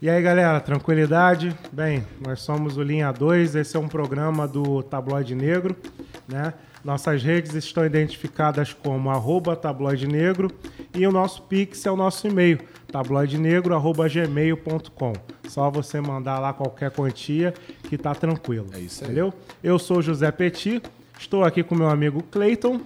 [0.00, 1.56] E aí, galera, tranquilidade?
[1.72, 5.74] Bem, nós somos o Linha 2, esse é um programa do Tabloide Negro,
[6.28, 6.52] né?
[6.84, 10.48] Nossas redes estão identificadas como arroba tabloide negro
[10.94, 12.60] e o nosso Pix é o nosso e-mail,
[12.92, 15.12] tabloidenegro.gmail.com.
[15.48, 17.52] Só você mandar lá qualquer quantia
[17.88, 18.68] que tá tranquilo.
[18.72, 19.10] É isso aí.
[19.10, 19.34] Entendeu?
[19.64, 20.80] Eu sou José Petit,
[21.18, 22.80] estou aqui com meu amigo Cleiton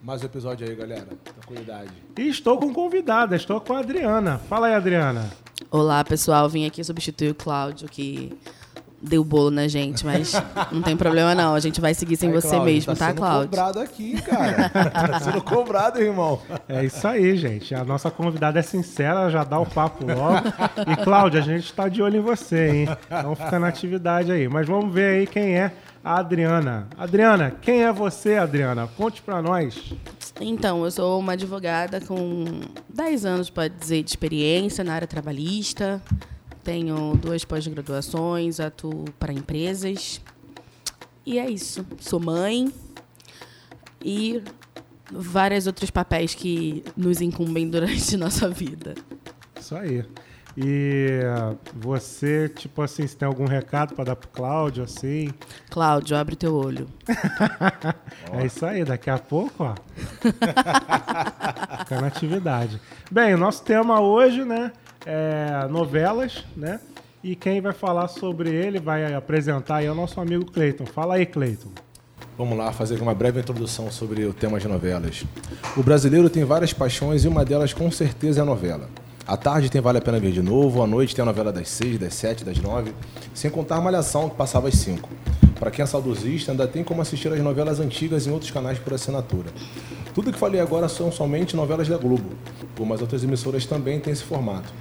[0.00, 1.08] Mais um episódio aí, galera.
[1.24, 1.90] Tranquilidade.
[2.16, 4.38] e estou com convidada, estou com a Adriana.
[4.38, 5.28] Fala aí, Adriana.
[5.70, 6.48] Olá, pessoal.
[6.48, 8.32] Vim aqui substituir o Cláudio, que
[9.00, 10.32] deu bolo na gente, mas
[10.72, 11.54] não tem problema não.
[11.54, 13.48] A gente vai seguir sem Aí, você Cláudio, mesmo, tá, sendo Cláudio?
[13.48, 14.68] cobrado aqui, cara.
[14.70, 16.40] tá sendo cobrado, irmão.
[16.68, 17.74] É isso aí, gente.
[17.74, 20.48] A nossa convidada é sincera, já dá o papo logo.
[20.90, 22.88] E, Cláudia, a gente está de olho em você, hein?
[23.06, 24.48] Então fica na atividade aí.
[24.48, 25.72] Mas vamos ver aí quem é
[26.08, 26.88] a Adriana.
[26.96, 28.88] Adriana, quem é você, Adriana?
[28.96, 29.92] Conte pra nós.
[30.40, 32.46] Então, eu sou uma advogada com
[32.88, 36.02] 10 anos, pode dizer, de experiência na área trabalhista.
[36.64, 40.18] Tenho duas pós-graduações, atuo para empresas.
[41.26, 41.84] E é isso.
[42.00, 42.72] Sou mãe
[44.02, 44.42] e
[45.12, 48.94] vários outros papéis que nos incumbem durante nossa vida.
[49.60, 50.02] Isso aí.
[50.60, 51.20] E
[51.72, 55.30] você, tipo assim, se tem algum recado pra dar pro Cláudio, assim?
[55.70, 56.88] Cláudio, abre teu olho.
[58.30, 59.74] É isso aí, daqui a pouco, ó.
[61.78, 62.78] Fica na atividade.
[63.10, 64.70] Bem, o nosso tema hoje, né,
[65.06, 66.78] é novelas, né?
[67.22, 70.84] E quem vai falar sobre ele, vai apresentar aí é o nosso amigo Cleiton.
[70.84, 71.70] Fala aí, Cleiton.
[72.36, 75.24] Vamos lá fazer uma breve introdução sobre o tema de novelas.
[75.76, 78.90] O brasileiro tem várias paixões e uma delas com certeza é a novela.
[79.28, 81.68] À tarde tem Vale a Pena Ver de Novo, à noite tem a novela das
[81.68, 82.94] 6, das 7, das 9,
[83.34, 85.06] sem contar Malhação, que passava às 5.
[85.60, 88.94] Para quem é saudosista, ainda tem como assistir as novelas antigas em outros canais por
[88.94, 89.50] assinatura.
[90.14, 92.30] Tudo que falei agora são somente novelas da Globo,
[92.86, 94.72] mas outras emissoras também têm esse formato.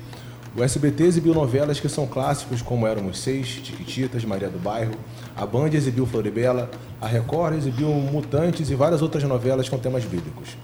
[0.55, 4.95] O SBT exibiu novelas que são clássicos, como Éramos Seis, Tiquititas, Maria do Bairro.
[5.35, 6.71] A Band exibiu Floribela.
[7.01, 10.55] A Record exibiu Mutantes e várias outras novelas com temas bíblicos.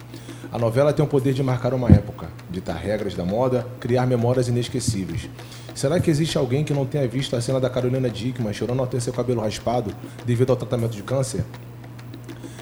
[0.51, 4.47] A novela tem o poder de marcar uma época, ditar regras da moda, criar memórias
[4.47, 5.29] inesquecíveis.
[5.73, 8.87] Será que existe alguém que não tenha visto a cena da Carolina Dickman chorando ao
[8.87, 9.93] ter seu cabelo raspado
[10.25, 11.43] devido ao tratamento de câncer?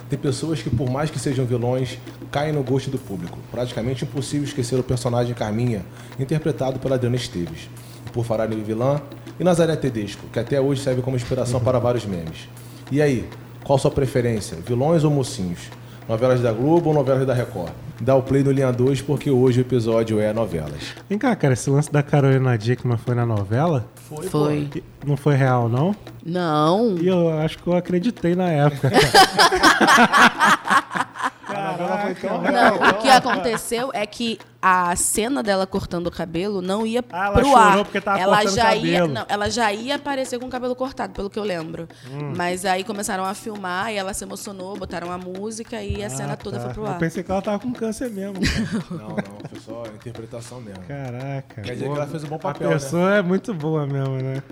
[0.09, 1.97] Tem pessoas que, por mais que sejam vilões,
[2.31, 3.37] caem no gosto do público.
[3.49, 5.85] Praticamente impossível esquecer o personagem Carminha,
[6.19, 7.69] interpretado pela Adriana Esteves.
[8.13, 9.01] Por em vilã,
[9.39, 12.49] e Nazaré Tedesco, que até hoje serve como inspiração para vários memes.
[12.91, 13.27] E aí,
[13.63, 15.69] qual sua preferência, vilões ou mocinhos?
[16.07, 17.71] Novelas da Globo ou novelas da Record?
[17.99, 20.95] Dá o play no Linha 2 porque hoje o episódio é novelas.
[21.07, 23.85] Vem cá, cara, esse lance da Carolina Dickman foi na novela?
[24.29, 24.67] Foi.
[24.75, 25.95] E Não foi real, não?
[26.25, 26.97] Não.
[26.99, 28.91] E eu acho que eu acreditei na época.
[31.51, 37.25] Não, o que aconteceu é que a cena dela cortando o cabelo não ia Ah,
[37.27, 37.77] ela pro ar.
[37.79, 39.13] porque tava ela cortando já o ia, cabelo.
[39.13, 41.87] não, ela já ia aparecer com o cabelo cortado, pelo que eu lembro.
[42.11, 42.33] Hum.
[42.37, 46.33] Mas aí começaram a filmar e ela se emocionou, botaram a música e a cena
[46.33, 46.65] Ah, toda tá.
[46.65, 46.99] foi pro Eu ar.
[46.99, 48.35] pensei que ela tava com câncer mesmo.
[48.39, 48.61] cara.
[48.91, 50.83] Não, não, foi só interpretação mesmo.
[50.87, 51.61] Caraca.
[51.61, 52.73] Quer dizer que ela fez um bom A papel, né?
[52.75, 54.43] pessoa é muito boa mesmo, né?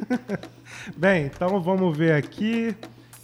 [0.97, 2.75] Bem, então vamos ver aqui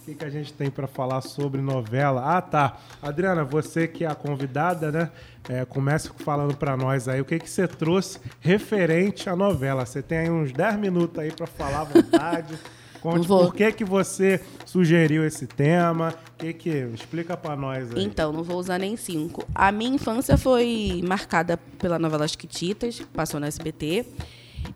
[0.06, 2.36] que, que a gente tem para falar sobre novela.
[2.36, 2.78] Ah, tá.
[3.02, 5.10] Adriana, você que é a convidada, né?
[5.48, 9.84] É, comece falando para nós aí o que, que você trouxe referente à novela.
[9.84, 12.54] Você tem aí uns 10 minutos aí para falar à vontade.
[13.00, 13.44] Conte Vou.
[13.44, 16.14] por que, que você sugeriu esse tema.
[16.38, 16.70] Que que...
[16.94, 18.02] Explica para nós aí.
[18.02, 19.44] Então, não vou usar nem cinco.
[19.54, 24.06] A minha infância foi marcada pela novela Chiquititas, passou no SBT.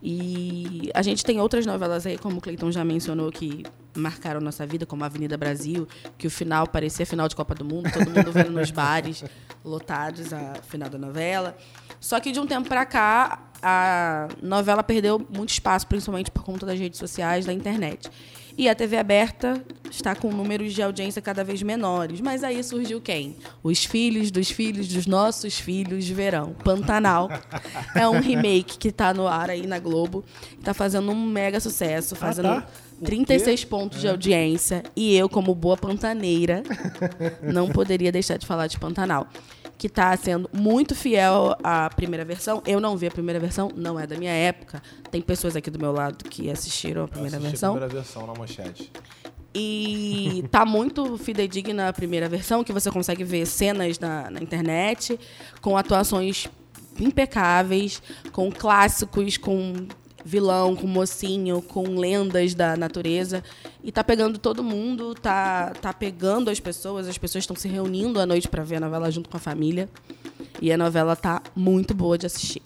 [0.01, 3.63] E a gente tem outras novelas aí, como o Cleiton já mencionou, que
[3.95, 5.87] marcaram nossa vida, como Avenida Brasil,
[6.17, 9.23] que o final parecia final de Copa do Mundo, todo mundo vendo nos bares
[9.63, 11.55] lotados a final da novela.
[11.99, 16.65] Só que de um tempo pra cá, a novela perdeu muito espaço, principalmente por conta
[16.65, 18.09] das redes sociais, da internet.
[18.57, 22.19] E a TV aberta está com números de audiência cada vez menores.
[22.19, 23.37] Mas aí surgiu quem?
[23.63, 26.53] Os filhos dos filhos dos nossos filhos de verão.
[26.63, 27.29] Pantanal.
[27.95, 30.23] É um remake que está no ar aí na Globo.
[30.59, 32.67] Está fazendo um mega sucesso, fazendo tá.
[33.03, 34.83] 36 pontos de audiência.
[34.95, 36.63] E eu, como boa pantaneira,
[37.41, 39.27] não poderia deixar de falar de Pantanal.
[39.77, 42.61] Que está sendo muito fiel à primeira versão.
[42.67, 44.81] Eu não vi a primeira versão, não é da minha época.
[45.09, 47.69] Tem pessoas aqui do meu lado que assistiram a primeira Assisti versão.
[47.71, 48.91] a primeira versão na manchete.
[49.53, 55.19] E tá muito fidedigna a primeira versão, que você consegue ver cenas na, na internet,
[55.61, 56.47] com atuações
[56.99, 58.01] impecáveis,
[58.31, 59.87] com clássicos, com
[60.23, 63.43] vilão, com mocinho, com lendas da natureza.
[63.83, 68.19] E tá pegando todo mundo, tá, tá pegando as pessoas, as pessoas estão se reunindo
[68.19, 69.89] à noite para ver a novela junto com a família.
[70.61, 72.61] E a novela tá muito boa de assistir.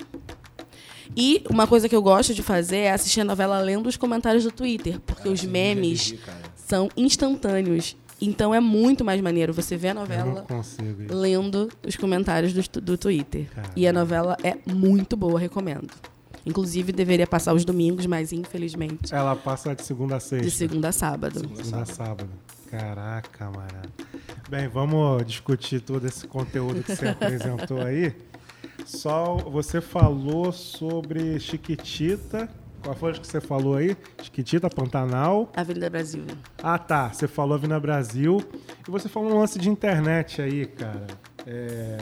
[1.15, 4.43] E uma coisa que eu gosto de fazer é assistir a novela lendo os comentários
[4.43, 6.37] do Twitter, porque os memes cara.
[6.55, 7.95] são instantâneos.
[8.19, 10.45] Então é muito mais maneiro você ver a novela
[11.09, 13.47] lendo os comentários do, do Twitter.
[13.53, 13.73] Caramba.
[13.75, 15.89] E a novela é muito boa, recomendo.
[16.45, 20.45] Inclusive, deveria passar os domingos, mas infelizmente, Ela passa de segunda a sexta.
[20.45, 21.39] de segunda a sábado.
[21.39, 22.29] Segunda a sábado.
[22.69, 23.89] Caraca, camarada.
[24.49, 28.15] Bem, vamos discutir todo esse conteúdo que você apresentou aí.
[28.85, 32.49] Só você falou sobre Chiquitita.
[32.83, 33.97] Qual foi que você falou aí?
[34.21, 35.51] Chiquitita, Pantanal.
[35.55, 36.23] Avenida Brasil.
[36.61, 37.11] Ah, tá.
[37.11, 38.43] Você falou Vina Brasil.
[38.87, 41.07] E você falou um lance de internet aí, cara.
[41.47, 41.97] É,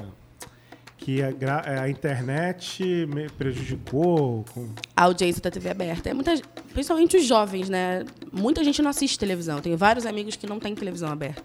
[1.03, 1.29] Que a,
[1.65, 4.45] é, a internet me prejudicou.
[4.53, 4.69] Com...
[4.95, 6.09] A audiência da TV aberta.
[6.09, 6.33] É muita,
[6.71, 8.05] principalmente os jovens, né?
[8.31, 9.59] Muita gente não assiste televisão.
[9.59, 11.43] Tenho vários amigos que não têm televisão aberta.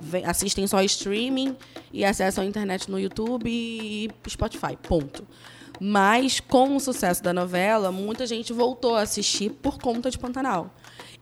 [0.00, 1.56] Vem- assistem só streaming
[1.92, 4.76] e acessam a internet no YouTube e Spotify.
[4.80, 5.26] Ponto.
[5.80, 10.72] Mas, com o sucesso da novela, muita gente voltou a assistir por conta de Pantanal.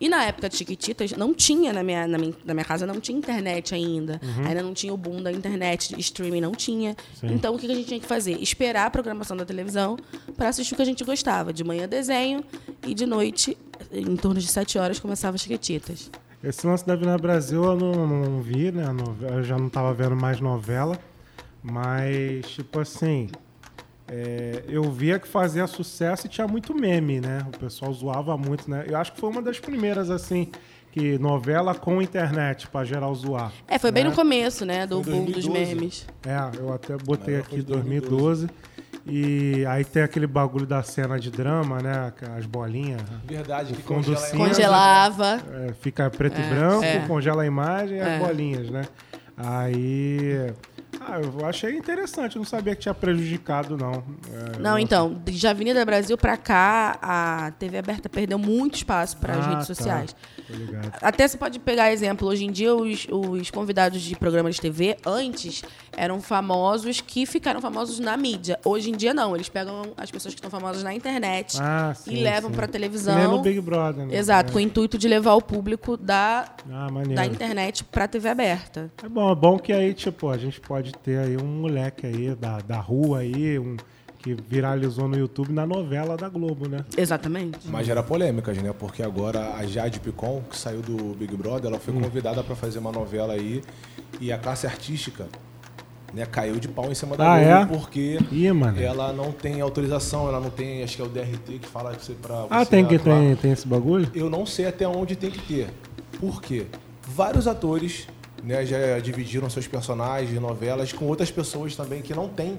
[0.01, 2.99] E na época de Chiquititas, não tinha na minha, na minha, na minha casa, não
[2.99, 4.19] tinha internet ainda.
[4.47, 6.95] Ainda não tinha o boom da internet, streaming não tinha.
[7.21, 8.41] Então, o que a gente tinha que fazer?
[8.41, 9.95] Esperar a programação da televisão
[10.35, 11.53] para assistir o que a gente gostava.
[11.53, 12.43] De manhã, desenho,
[12.85, 13.55] e de noite,
[13.91, 16.09] em torno de sete horas, começava Chiquititas.
[16.43, 18.85] Esse lance da Vina Brasil eu não, não vi, né?
[19.31, 20.97] Eu já não tava vendo mais novela.
[21.61, 23.29] Mas, tipo assim.
[24.13, 27.45] É, eu via que fazia sucesso e tinha muito meme, né?
[27.47, 28.83] O pessoal zoava muito, né?
[28.87, 30.51] Eu acho que foi uma das primeiras, assim,
[30.91, 33.53] que novela com internet pra geral zoar.
[33.69, 34.09] É, foi bem né?
[34.09, 34.85] no começo, né?
[34.85, 35.75] Do boom dos 2012.
[35.75, 36.07] memes.
[36.27, 38.49] É, eu até botei aqui foi de 2012.
[39.07, 42.11] E aí tem aquele bagulho da cena de drama, né?
[42.37, 43.01] As bolinhas.
[43.25, 44.35] Verdade, que congela a cinza.
[44.35, 44.53] imagem.
[44.55, 45.41] Congelava.
[45.69, 46.99] É, fica preto e É, branco, é.
[47.07, 48.15] congela a imagem e É.
[48.17, 48.83] as bolinhas, né?
[49.37, 50.51] Aí.
[51.03, 54.03] Ah, eu achei interessante, eu não sabia que tinha prejudicado, não.
[54.55, 59.33] É, Não, então, de Avenida Brasil pra cá, a TV aberta perdeu muito espaço para
[59.33, 59.73] as Ah, redes tá.
[59.73, 60.15] sociais.
[60.47, 60.91] Ligado.
[61.01, 64.95] Até você pode pegar exemplo, hoje em dia os, os convidados de programas de TV
[65.03, 65.63] antes
[65.93, 68.59] eram famosos que ficaram famosos na mídia.
[68.63, 72.11] Hoje em dia não, eles pegam as pessoas que estão famosas na internet Ah, e
[72.11, 73.31] sim, levam pra Que nem televisão.
[73.37, 74.15] no Big Brother, né?
[74.15, 74.53] Exato, É.
[74.53, 78.91] com o intuito de levar o público da, Ah, da internet pra TV aberta.
[79.03, 82.35] É bom, é bom que aí, tipo, a gente pode ter aí um moleque aí
[82.35, 83.75] da, da rua aí, um
[84.19, 86.85] que viralizou no YouTube na novela da Globo, né?
[86.95, 87.67] Exatamente.
[87.67, 88.71] Mas gera polêmicas, né?
[88.77, 92.77] Porque agora a Jade Picon, que saiu do Big Brother, ela foi convidada pra fazer
[92.77, 93.63] uma novela aí
[94.19, 95.25] e a classe artística
[96.13, 97.77] né, caiu de pau em cima da Ah, Globo é?
[97.79, 98.79] porque Ih, mano.
[98.79, 102.05] ela não tem autorização, ela não tem, acho que é o DRT que fala que
[102.05, 103.17] você pra Ah, tem, que, atuar.
[103.17, 104.07] tem, tem esse bagulho?
[104.13, 105.69] Eu não sei até onde tem que ter.
[106.19, 106.67] Por quê?
[107.07, 108.07] Vários atores
[108.43, 112.57] né, já dividiram seus personagens de novelas com outras pessoas também que não têm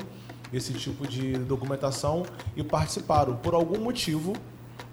[0.52, 2.25] esse tipo de documentação
[2.56, 3.34] e participaram.
[3.37, 4.34] Por algum motivo,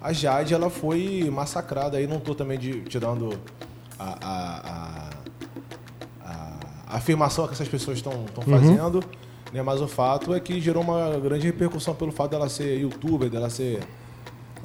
[0.02, 1.98] a Jade ela foi massacrada.
[1.98, 3.38] Aí não estou também de, tirando
[4.00, 5.10] a, a-
[6.26, 6.54] a-
[6.88, 8.14] a afirmação que essas pessoas estão
[8.50, 9.04] fazendo,
[9.54, 13.30] né, mas o fato é que gerou uma grande repercussão pelo fato dela ser youtuber,
[13.30, 13.80] dela ser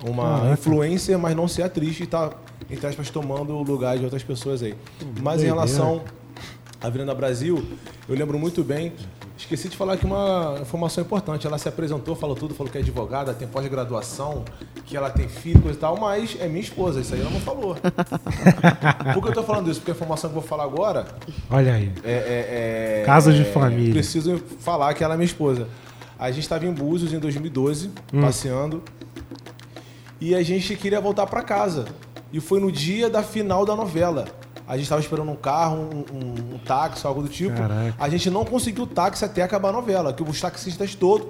[0.08, 0.52] uma Caraca.
[0.52, 2.30] influencer, mas não ser atriz e tá,
[2.70, 4.74] entre aspas, tomando o lugar de outras pessoas aí.
[5.22, 6.02] Mas em relação
[6.80, 7.64] à Avenida Brasil,
[8.08, 8.92] eu lembro muito bem,
[9.36, 11.46] esqueci de falar aqui uma informação importante.
[11.46, 14.44] Ela se apresentou, falou tudo, falou que é advogada, tem pós-graduação,
[14.84, 17.40] que ela tem filho, coisa e tal, mas é minha esposa, isso aí ela não
[17.40, 17.74] falou.
[19.14, 19.80] Por que eu tô falando isso?
[19.80, 21.06] Porque a informação que eu vou falar agora
[21.50, 21.90] Olha aí.
[22.04, 23.92] é, é- é- Casa de é, família.
[23.92, 25.68] Preciso falar que ela é minha esposa.
[26.18, 28.20] A gente estava em Búzios em 2012, Hum.
[28.20, 28.82] passeando.
[30.20, 31.86] E a gente queria voltar para casa.
[32.34, 34.24] E foi no dia da final da novela.
[34.66, 37.56] A gente estava esperando um carro, um, um- um táxi, algo do tipo.
[37.56, 37.94] Caraca.
[37.96, 40.12] A gente não conseguiu o táxi até acabar a novela.
[40.12, 41.28] Que os taxistas todos,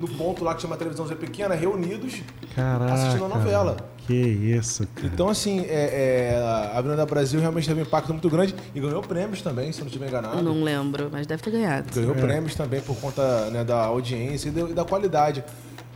[0.00, 2.20] no ponto lá que chama televisãozinha pequena, reunidos,
[2.52, 2.92] Caraca.
[2.94, 3.76] assistindo a novela.
[4.08, 5.06] Que isso, cara.
[5.06, 9.02] Então, assim, é, é, a Avenida Brasil realmente teve um impacto muito grande e ganhou
[9.02, 10.36] prêmios também, se eu não estiver enganado.
[10.38, 11.86] Eu não lembro, mas deve ter ganhado.
[11.94, 12.18] Ganhou É.
[12.20, 15.44] prêmios também por conta né, da audiência e da, e da qualidade.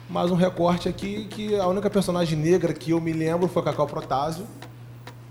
[0.08, 3.64] Mas um recorte aqui que a única personagem negra que eu me lembro foi a
[3.66, 4.46] Cacau Protásio,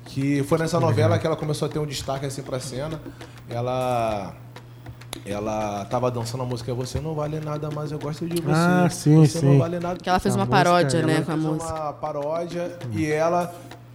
[0.05, 3.01] que foi nessa novela que ela começou a ter um destaque assim pra cena.
[3.49, 4.33] Ela
[5.25, 8.51] ela tava dançando a música Você não vale nada, mas eu gosto de você.
[8.53, 9.45] Ah, sim, você sim.
[9.45, 9.99] não vale nada.
[9.99, 11.73] Que ela fez A uma música, paródia, né, Ela com a fez música.
[11.73, 13.53] uma paródia e ela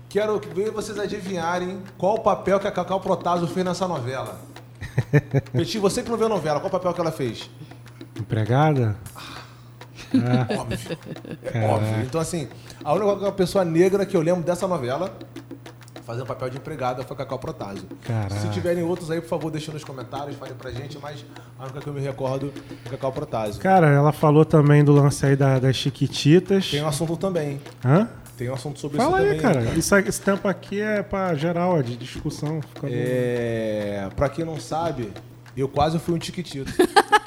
[0.08, 4.36] quero ver vocês adivinharem qual o papel que a Cacau Protásio fez nessa novela.
[5.52, 7.48] Peti, você que não viu a novela, qual o papel que ela fez?
[8.18, 8.96] Empregada?
[9.16, 9.41] Ah,
[10.58, 10.98] Óbvio.
[11.44, 11.72] É Caraca.
[11.74, 12.02] óbvio.
[12.02, 12.48] Então, assim,
[12.84, 15.12] a única pessoa negra que eu lembro dessa novela
[16.04, 17.84] fazendo papel de empregada foi Cacau Protásio.
[18.04, 18.34] Caraca.
[18.34, 21.24] Se tiverem outros aí, por favor, deixem nos comentários, falem pra gente, mas
[21.58, 22.52] a única que eu me recordo
[22.84, 23.60] é Cacau Protásio.
[23.62, 26.70] Cara, ela falou também do lance aí da- das Chiquititas.
[26.70, 27.60] Tem um assunto também.
[27.84, 28.08] Hã?
[28.36, 29.62] Tem um assunto sobre Fala isso aí, também.
[29.66, 29.78] cara.
[29.78, 32.60] Isso, esse tempo aqui é pra geral, é de discussão.
[32.82, 35.12] É, pra quem não sabe,
[35.56, 36.72] eu quase fui um tiquitito.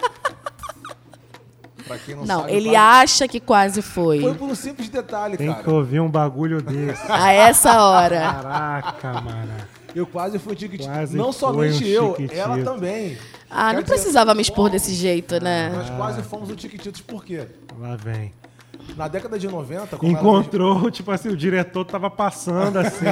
[1.88, 2.54] pra quem não, Não, sabe.
[2.54, 4.22] ele quase- acha que quase foi.
[4.22, 5.64] Foi por um simples detalhe, Tem cara.
[5.64, 7.12] que ouvir um bagulho desse.
[7.12, 8.20] A essa hora.
[8.20, 9.54] Caraca, mano.
[9.96, 10.90] Eu quase fui tiquitito.
[10.92, 11.40] Quase não foi
[11.72, 13.18] somente um eu, ela também.
[13.50, 15.70] Ah, Quer não dizer, precisava me expor desse jeito, né?
[15.74, 17.48] Nós quase fomos um tiquititos, por quê?
[17.80, 18.34] Lá vem.
[18.96, 23.06] Na década de 90, como ela- Encontrou, tipo assim, o diretor tava passando assim.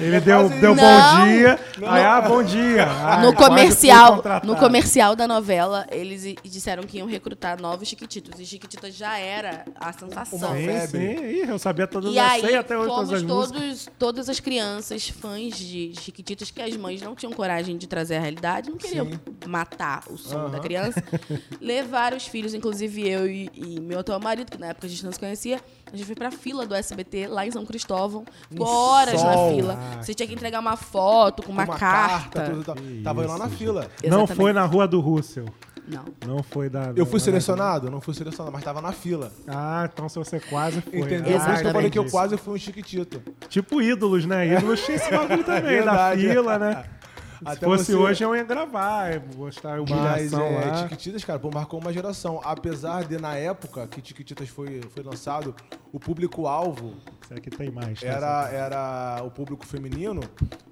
[0.00, 1.24] ele deu, deu bom Não.
[1.26, 1.58] dia.
[1.86, 2.86] Aí, ah, bom dia.
[2.88, 8.38] Ai, No comercial, no comercial da novela, eles disseram que iam recrutar novos Chiquititos.
[8.38, 10.38] E Chiquititas já era a sensação.
[10.50, 10.88] Uma Sim, febre.
[11.16, 11.24] sim.
[11.44, 13.58] Ih, eu sabia todas E as aí, sei até hoje todas fomos as músicas.
[13.60, 18.16] todos, todas as crianças fãs de Chiquititas, que as mães não tinham coragem de trazer
[18.16, 19.18] a realidade, não queriam Sim.
[19.46, 20.50] matar o som Aham.
[20.50, 21.02] da criança.
[21.60, 24.97] Levaram os filhos, inclusive eu e, e meu atual marido, que na época a gente
[25.04, 25.60] não se conhecia,
[25.92, 29.78] a gente foi pra fila do SBT, lá em São Cristóvão, ficou horas na fila.
[30.02, 32.42] Você tinha que entregar uma foto com uma, uma carta.
[32.44, 32.76] tudo e tal.
[33.04, 33.82] Tava eu lá na fila.
[33.82, 33.88] Não
[34.20, 34.34] Exatamente.
[34.36, 35.46] foi na rua do Russell.
[35.90, 36.04] Não.
[36.26, 36.92] Não foi da.
[36.94, 37.90] Eu fui da- selecionado?
[37.90, 39.32] Não fui selecionado, mas tava na fila.
[39.46, 40.98] Ah, então se você quase foi.
[41.00, 41.38] Entendeu?
[41.38, 43.22] Ah, Por isso que eu falei que eu quase fui um chiquitito.
[43.48, 44.46] Tipo ídolos, né?
[44.54, 46.28] Ídolos tinha esse bagulho também, da Verdade.
[46.28, 46.84] fila, né?
[47.38, 50.82] Se Até fosse você- hoje, eu ia gravar, ia mostrar a Mas humilhação é, lá.
[50.82, 52.40] Tiquititas, cara, pô, marcou uma geração.
[52.42, 55.54] Apesar de, na época que Tiquititas foi, foi lançado,
[55.92, 58.00] o público-alvo Isso aqui tem mais.
[58.00, 58.06] tá?
[58.06, 60.20] era, era o público feminino,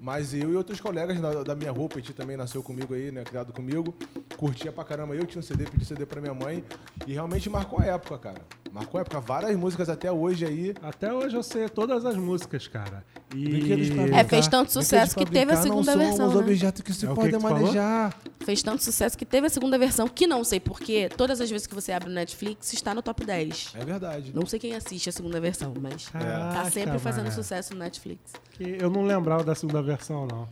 [0.01, 3.23] mas eu e outros colegas da, da minha rua, Petit também nasceu comigo aí, né,
[3.23, 3.95] criado comigo,
[4.35, 5.15] curtia pra caramba.
[5.15, 6.63] Eu tinha um CD, pedi CD pra minha mãe,
[7.05, 8.41] e realmente marcou a época, cara.
[8.71, 9.19] Marcou a época.
[9.19, 10.73] Várias músicas até hoje aí.
[10.81, 13.03] Até hoje eu sei todas as músicas, cara.
[13.35, 13.71] E...
[14.13, 16.17] É, fez tanto sucesso que teve a brincar não segunda versão.
[16.17, 16.39] somos né?
[16.41, 17.59] objetos que se É podem tu falou?
[17.59, 18.15] manejar.
[18.41, 21.67] Fez tanto sucesso que teve a segunda versão, que não sei porquê, todas as vezes
[21.67, 23.73] que você abre o Netflix, está no top 10.
[23.75, 24.31] É verdade.
[24.33, 27.35] Não sei quem assiste a segunda versão, mas tá Caraca, sempre fazendo mano.
[27.35, 28.33] sucesso no Netflix.
[28.51, 30.47] Que eu não lembrava da segunda versão, não.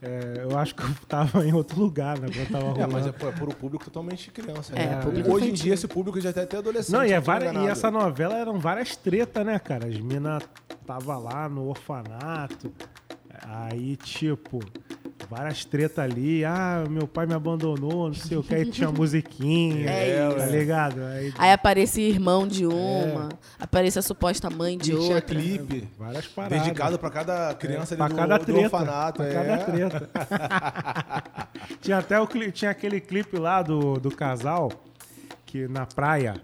[0.00, 2.28] É, eu acho que eu tava em outro lugar, né?
[2.32, 2.92] Quando tava É, rolando.
[2.92, 4.72] mas é, pô, é por um público totalmente criança.
[4.76, 5.00] É, né?
[5.02, 6.92] público Hoje em dia esse público já tem até adolescente.
[6.94, 9.86] Não, e, é tô várias, e essa novela eram várias tretas, né, cara?
[9.86, 10.42] As minas
[10.86, 12.72] tava lá no orfanato.
[13.42, 14.60] Aí, tipo,
[15.28, 16.44] várias tretas ali.
[16.44, 18.54] Ah, meu pai me abandonou, não sei o que.
[18.54, 19.88] Aí tinha musiquinha.
[19.88, 21.02] É tá ligado?
[21.02, 25.20] Aí, Aí aparecia irmão de uma, aparecia a suposta mãe de E tinha outra.
[25.20, 26.62] clipe várias paradas.
[26.62, 28.60] dedicado pra cada criança pra ali do, cada do treta.
[28.60, 29.22] orfanato.
[29.22, 29.34] pra é.
[29.34, 30.10] cada treta.
[31.80, 34.70] tinha até o tinha aquele clipe lá do, do casal
[35.44, 36.34] que na praia.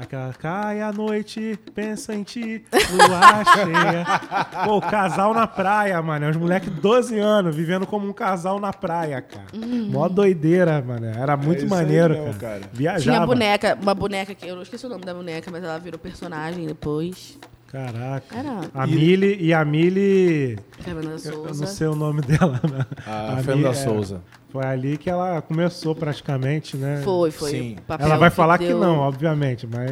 [0.00, 4.06] Aquela cai a noite, pensa em ti, lua cheia.
[4.64, 6.28] Pô, o casal na praia, mano.
[6.30, 9.44] Os moleques de 12 anos vivendo como um casal na praia, cara.
[9.90, 11.06] Mó doideira, mano.
[11.06, 12.60] Era muito É isso aí maneiro, mesmo, cara.
[12.60, 12.70] cara.
[12.72, 13.02] Viajava.
[13.02, 15.98] Tinha boneca, uma boneca que eu não esqueci o nome da boneca, mas ela virou
[15.98, 17.38] personagem depois.
[17.70, 18.34] Caraca.
[18.36, 20.58] Era A Mili e a Mili.
[20.80, 21.66] Fernanda Eu, eu não Souza.
[21.66, 22.84] sei o nome dela, né?
[23.06, 24.22] A Mi- Fernanda é, Souza.
[24.50, 27.02] Foi ali que ela começou praticamente, né?
[27.04, 27.50] Foi, foi.
[27.50, 27.76] Sim.
[27.78, 29.90] o papel Ela vai falar que, deu- não, obviamente, mas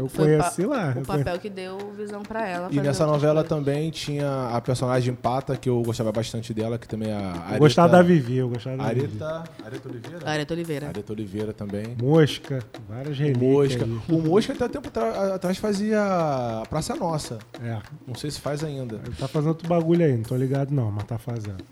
[0.00, 0.92] eu foi conheci lá.
[0.96, 2.68] O papel que deu visão pra ela.
[2.72, 7.10] E nessa novela também tinha a personagem Pata, que eu gostava bastante dela, que também
[7.10, 9.00] é a Areta, Eu gostava da Vivi, eu gostava da Vivi.
[9.22, 10.30] Areta, Areta Oliveira?
[10.30, 10.86] Areta Oliveira.
[10.88, 11.96] Areta Oliveira também.
[12.02, 13.42] Mosca, várias relíquias.
[13.52, 13.84] Mosca.
[13.84, 14.00] aí.
[14.16, 14.88] O Mosca até tempo
[15.34, 17.38] atrás fazia a Praça Nossa.
[17.62, 18.96] É, Não sei se faz ainda.
[19.06, 21.62] ele tá fazendo outro bagulho aí, não tô ligado não, mas tá fazendo.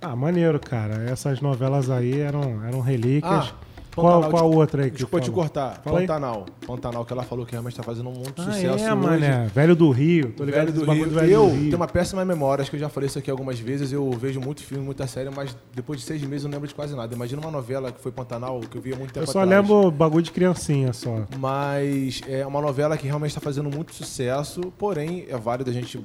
[0.00, 1.04] Ah, maneiro, cara.
[1.10, 3.52] Essas novelas aí eram, eram relíquias.
[3.52, 3.52] Ah,
[3.94, 5.80] qual Pantanal, qual outra aí que Desculpa te cortar.
[5.82, 6.06] Fala aí.
[6.06, 6.46] Pantanal.
[6.66, 9.46] Pantanal, que ela falou que realmente tá fazendo muito Ah, sucesso é, mané.
[9.52, 10.32] Velho do Rio.
[10.32, 11.10] Tô ligado Velho do Rio.
[11.10, 11.60] Velho eu do Rio.
[11.64, 13.92] tenho uma péssima memória, acho que eu já falei isso aqui algumas vezes.
[13.92, 16.74] Eu vejo muito filme, muita série, mas depois de seis meses eu não lembro de
[16.74, 17.12] quase nada.
[17.14, 19.60] Imagina uma novela que foi Pantanal, que eu via muito tempo Eu só atrás.
[19.68, 21.24] lembro bagulho de criancinha só.
[21.36, 26.00] Mas é uma novela que realmente está fazendo muito sucesso, porém é válido a gente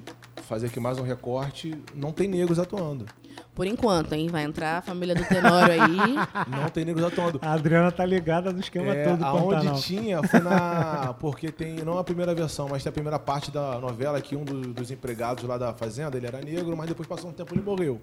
[0.47, 1.73] fazer aqui mais um recorte.
[1.95, 3.05] Não tem negros atuando.
[3.53, 4.27] Por enquanto, hein?
[4.27, 6.15] Vai entrar a família do Tenório aí.
[6.49, 7.39] Não tem negros atuando.
[7.41, 9.51] A Adriana tá ligada no esquema É, todo Pantanal.
[9.69, 11.13] aonde tinha foi na.
[11.19, 14.43] Porque tem, não a primeira versão, mas tem a primeira parte da novela que um
[14.43, 17.61] do- dos empregados lá da fazenda, ele era negro, mas depois passou um tempo ele
[17.61, 18.01] morreu.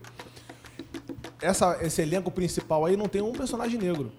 [1.41, 4.12] Essa, esse elenco principal aí não tem um personagem negro.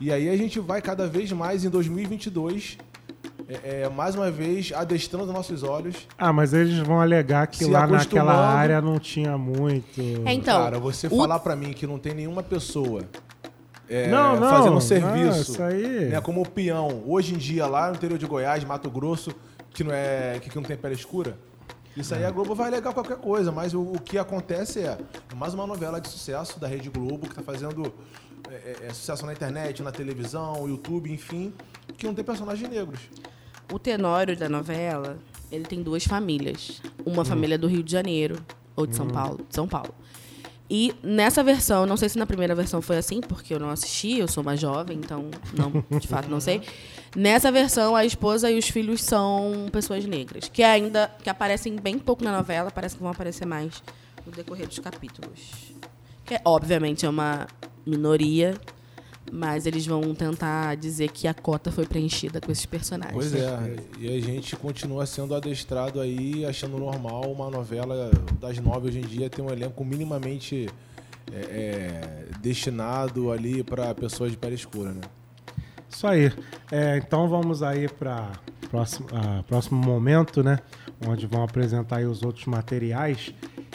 [0.00, 2.78] E aí a gente vai cada vez mais em 2022,
[3.48, 6.08] é, é, mais uma vez, adestrando nossos olhos.
[6.18, 10.00] Ah, mas eles vão alegar que lá naquela área não tinha muito.
[10.24, 13.02] É, então, Cara, você o- falar pra mim que não tem nenhuma pessoa
[13.88, 16.08] é, Não, não, fazendo não, um serviço, isso aí.
[16.10, 19.32] né, como o peão, hoje em dia lá no interior de Goiás, Mato Grosso,
[19.70, 21.36] que não é que não tem pele escura,
[21.94, 24.96] Isso aí a Globo vai alegar qualquer coisa, mas o, o que acontece é
[25.36, 27.92] mais uma novela de sucesso da Rede Globo que está fazendo
[28.50, 31.52] é, é, é, sucesso na internet, na televisão, YouTube, enfim,
[31.96, 33.00] que não tem personagens negros.
[33.72, 35.18] O Tenório da novela,
[35.50, 36.82] ele tem duas famílias.
[37.04, 37.24] Uma hum.
[37.24, 38.44] família do Rio de Janeiro,
[38.76, 39.10] ou de São hum.
[39.10, 39.94] Paulo, de São Paulo.
[40.74, 44.18] E nessa versão, não sei se na primeira versão foi assim, porque eu não assisti,
[44.18, 46.62] eu sou mais jovem, então não, de fato não sei.
[47.14, 51.98] Nessa versão, a esposa e os filhos são pessoas negras, que ainda que aparecem bem
[51.98, 53.82] pouco na novela, parece que vão aparecer mais
[54.24, 55.74] no decorrer dos capítulos.
[56.24, 57.46] Que obviamente é uma
[57.86, 58.54] minoria,
[59.30, 63.14] mas eles vão tentar dizer que a cota foi preenchida com esses personagens.
[63.14, 68.10] Pois é, e a gente continua sendo adestrado aí, achando normal uma novela
[68.40, 70.68] das nove hoje em dia ter um elenco minimamente
[71.32, 75.00] é, é, destinado ali para pessoas de pele escura, né?
[75.88, 76.32] Isso aí.
[76.70, 78.32] É, então vamos aí para
[78.70, 80.58] próximo, uh, próximo momento, né?
[81.06, 83.32] Onde vão apresentar os outros materiais.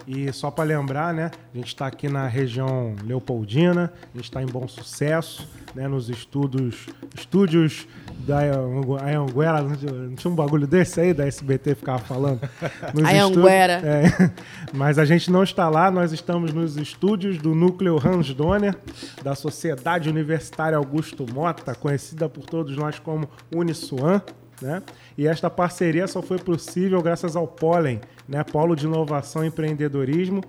[0.07, 1.29] E só para lembrar, né?
[1.53, 5.45] A gente está aqui na região Leopoldina, a gente está em Bom Sucesso,
[5.75, 5.85] né?
[5.85, 7.85] Nos estudos, estúdios
[8.25, 12.39] da Anhanguera, não tinha um bagulho desse aí da SBT ficava falando?
[12.97, 13.81] Anhanguera.
[13.83, 14.31] É,
[14.73, 18.77] mas a gente não está lá, nós estamos nos estúdios do Núcleo Hans Donner,
[19.21, 24.21] da Sociedade Universitária Augusto Mota, conhecida por todos nós como Uniswan.
[24.61, 24.81] Né?
[25.17, 28.43] E esta parceria só foi possível graças ao Pollen, né?
[28.43, 30.43] Polo de Inovação e Empreendedorismo,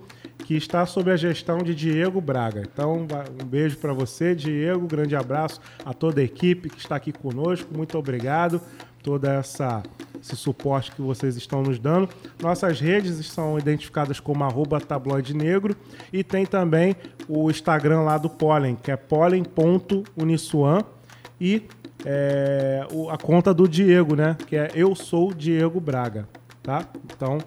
[0.45, 2.61] que está sob a gestão de Diego Braga.
[2.61, 3.05] Então,
[3.41, 7.75] um beijo para você, Diego, grande abraço a toda a equipe que está aqui conosco,
[7.75, 8.59] muito obrigado
[9.03, 9.83] toda essa
[10.21, 12.09] esse suporte que vocês estão nos dando.
[12.41, 15.75] Nossas redes são identificadas como arroba tabloide negro
[16.11, 16.95] e tem também
[17.27, 20.83] o Instagram lá do Pollen, que é pollen.uniswan
[21.39, 21.63] e
[22.05, 24.37] é, o, a conta do Diego, né?
[24.47, 26.27] Que é Eu Sou Diego Braga,
[26.63, 26.85] tá?
[27.05, 27.39] Então,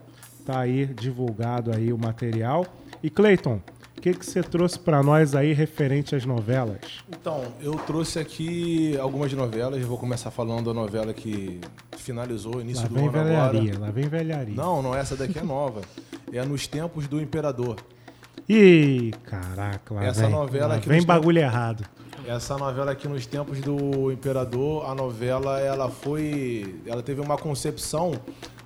[0.45, 2.67] tá aí divulgado aí o material.
[3.03, 3.61] E Cleiton,
[3.97, 6.79] o que, que você trouxe para nós aí referente às novelas?
[7.09, 9.81] Então, eu trouxe aqui algumas novelas.
[9.81, 11.61] Eu vou começar falando da novela que
[11.97, 13.79] finalizou, início lá do vem ano velharia, agora.
[13.79, 14.55] Lá vem velharia.
[14.55, 15.83] Não, não, essa daqui é nova.
[16.33, 17.77] é Nos Tempos do Imperador.
[18.49, 21.85] Ih, caraca, lá essa vem, novela lá vem bagulho errado.
[22.27, 28.13] Essa novela aqui nos tempos do Imperador, a novela ela foi, ela teve uma concepção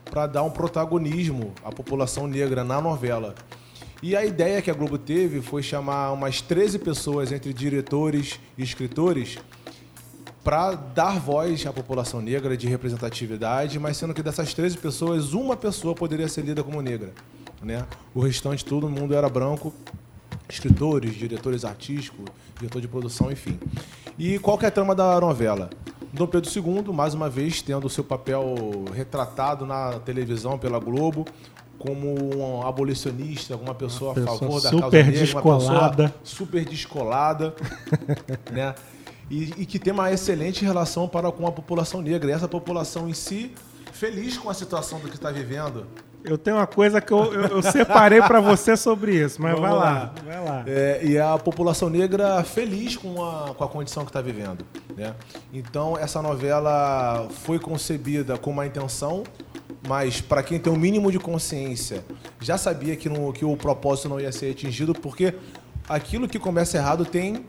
[0.04, 3.34] para dar um protagonismo à população negra na novela.
[4.02, 8.62] E a ideia que a Globo teve foi chamar umas 13 pessoas entre diretores e
[8.62, 9.38] escritores
[10.44, 15.56] para dar voz à população negra de representatividade, mas sendo que dessas 13 pessoas, uma
[15.56, 17.12] pessoa poderia ser lida como negra.
[17.62, 17.86] Né?
[18.14, 19.72] O restante, todo mundo era branco,
[20.48, 22.24] escritores, diretores artísticos,
[22.58, 23.58] diretor de produção, enfim.
[24.18, 25.70] E qual que é a trama da novela?
[26.12, 28.54] Dom Pedro II, mais uma vez, tendo o seu papel
[28.94, 31.26] retratado na televisão pela Globo,
[31.78, 35.72] como um abolicionista, uma pessoa, pessoa a favor da causa negra, descolada.
[35.72, 37.54] uma pessoa super descolada,
[38.50, 38.74] né?
[39.30, 42.30] E, e, que tem uma excelente relação para com a população negra.
[42.30, 43.52] E essa população em si,
[43.92, 45.86] feliz com a situação do que está vivendo,
[46.26, 49.70] eu tenho uma coisa que eu, eu, eu separei para você sobre isso, mas vai
[49.70, 49.78] lá.
[49.78, 50.14] lá.
[50.24, 50.64] Vai lá.
[50.66, 54.66] É, e a população negra feliz com a, com a condição que está vivendo.
[54.96, 55.14] Né?
[55.52, 59.22] Então, essa novela foi concebida com uma intenção,
[59.86, 62.04] mas para quem tem o um mínimo de consciência,
[62.40, 65.32] já sabia que, no, que o propósito não ia ser atingido, porque
[65.88, 67.46] aquilo que começa errado tem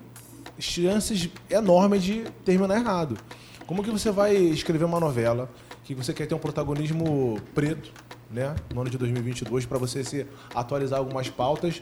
[0.60, 3.18] chances enormes de terminar errado.
[3.66, 5.50] Como que você vai escrever uma novela
[5.84, 7.92] que você quer ter um protagonismo preto,
[8.30, 11.82] né, no ano de 2022, para você se atualizar algumas pautas,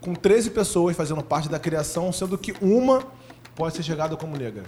[0.00, 3.02] com 13 pessoas fazendo parte da criação, sendo que uma
[3.54, 4.64] pode ser chegada como negra.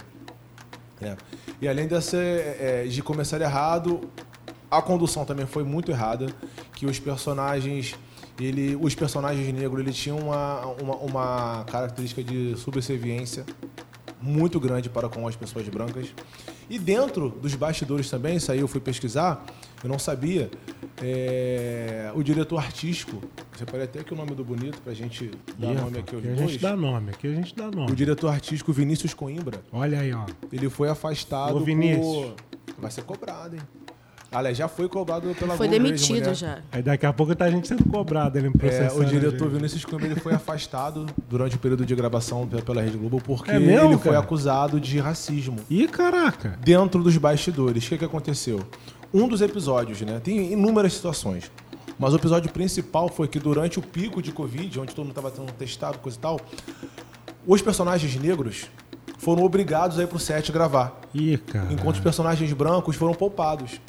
[1.01, 1.15] É.
[1.61, 4.09] E além dessa, é, de começar errado,
[4.69, 6.27] a condução também foi muito errada,
[6.73, 7.95] que os personagens,
[8.39, 13.45] ele, os personagens negros, ele tinham uma, uma, uma característica de subserviência
[14.21, 16.13] muito grande para com as pessoas brancas.
[16.69, 19.45] E dentro dos bastidores também, isso aí eu fui pesquisar,
[19.83, 20.49] eu não sabia,
[21.01, 23.21] é, o diretor artístico,
[23.55, 26.23] você pode até que o nome do bonito para a gente dar nome aqui aos
[26.23, 27.91] aqui a gente dá nome, aqui a gente dá nome.
[27.91, 29.61] O diretor artístico Vinícius Coimbra.
[29.71, 30.25] Olha aí, ó.
[30.51, 32.05] Ele foi afastado Ô, Vinícius.
[32.05, 32.35] Por...
[32.77, 33.61] Vai ser cobrado, hein?
[34.31, 36.33] Aliás, já foi cobrado pela Foi demitido mesmo, né?
[36.35, 36.59] já.
[36.71, 40.07] Aí daqui a pouco tá a gente sendo cobrado ele é, O diretor Vinícius Coimbra
[40.07, 43.97] ele foi afastado durante o período de gravação pela Rede Globo porque é mesmo, ele
[43.97, 44.19] foi cara?
[44.19, 45.57] acusado de racismo.
[45.69, 46.59] Ih, caraca!
[46.61, 47.85] Dentro dos bastidores.
[47.85, 48.59] O que, que aconteceu?
[49.11, 50.19] Um dos episódios, né?
[50.23, 51.51] Tem inúmeras situações.
[51.97, 55.31] Mas o episódio principal foi que durante o pico de Covid, onde todo mundo estava
[55.31, 56.39] sendo testado, coisa e tal,
[57.45, 58.67] os personagens negros
[59.17, 61.01] foram obrigados a ir pro set gravar.
[61.13, 61.73] Ih, cara.
[61.73, 63.81] Enquanto os personagens brancos foram poupados.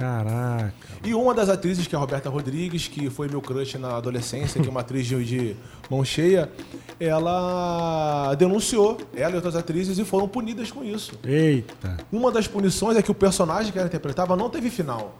[0.00, 0.72] Caraca.
[1.04, 4.60] E uma das atrizes, que é a Roberta Rodrigues, que foi meu crush na adolescência,
[4.60, 5.56] que é uma atriz de, de
[5.90, 6.50] mão cheia,
[6.98, 11.12] ela denunciou, ela e outras atrizes, e foram punidas com isso.
[11.24, 11.98] Eita.
[12.10, 15.18] Uma das punições é que o personagem que ela interpretava não teve final.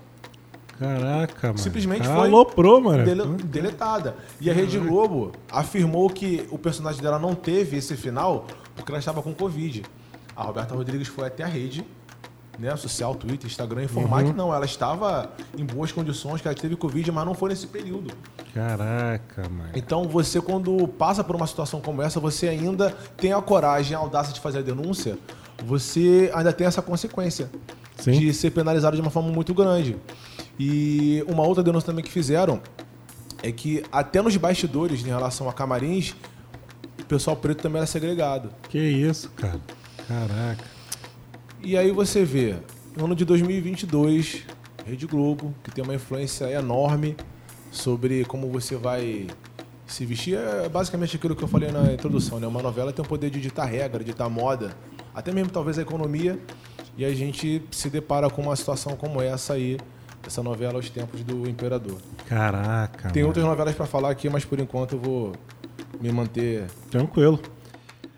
[0.78, 1.58] Caraca, mano.
[1.58, 3.04] Simplesmente Ela foi aloprou, mano.
[3.04, 4.16] dele- deletada.
[4.40, 8.98] E a Rede Globo afirmou que o personagem dela não teve esse final porque ela
[8.98, 9.82] estava com Covid.
[10.34, 11.84] A Roberta Rodrigues foi até a rede,
[12.60, 16.76] né, social, Twitter, Instagram, informar que não, ela estava em boas condições, que ela teve
[16.76, 18.12] Covid, mas não foi nesse período.
[18.52, 19.70] Caraca, mano.
[19.74, 23.98] Então você, quando passa por uma situação como essa, você ainda tem a coragem, a
[23.98, 25.18] audácia de fazer a denúncia,
[25.64, 27.50] você ainda tem essa consequência
[27.96, 28.12] Sim.
[28.12, 29.96] de ser penalizado de uma forma muito grande.
[30.58, 32.60] E uma outra denúncia também que fizeram
[33.42, 36.14] é que até nos bastidores, em relação a camarins,
[37.00, 38.50] o pessoal preto também era segregado.
[38.68, 39.58] Que isso, cara.
[40.06, 40.79] Caraca.
[41.62, 42.56] E aí você vê,
[42.96, 44.44] no ano de 2022,
[44.86, 47.16] Rede Globo, que tem uma influência enorme
[47.70, 49.26] sobre como você vai
[49.86, 50.36] se vestir.
[50.36, 52.46] É basicamente aquilo que eu falei na introdução, né?
[52.46, 54.74] Uma novela tem o poder de ditar regra, ditar moda,
[55.14, 56.38] até mesmo talvez a economia.
[56.96, 59.78] E a gente se depara com uma situação como essa aí,
[60.26, 61.98] essa novela Os Tempos do Imperador.
[62.26, 63.10] Caraca.
[63.10, 63.28] Tem mano.
[63.28, 65.32] outras novelas pra falar aqui, mas por enquanto eu vou
[66.00, 66.66] me manter.
[66.90, 67.40] Tranquilo.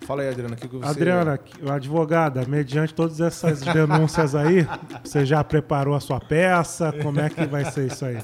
[0.05, 0.89] Fala aí, Adriana, o que, que você.
[0.89, 1.39] Adriana,
[1.71, 4.67] advogada, mediante todas essas denúncias aí,
[5.03, 6.93] você já preparou a sua peça?
[7.01, 8.19] Como é que vai ser isso aí?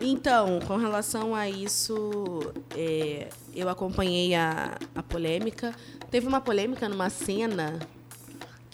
[0.00, 5.72] Então, com relação a isso, é, eu acompanhei a, a polêmica.
[6.10, 7.78] Teve uma polêmica numa cena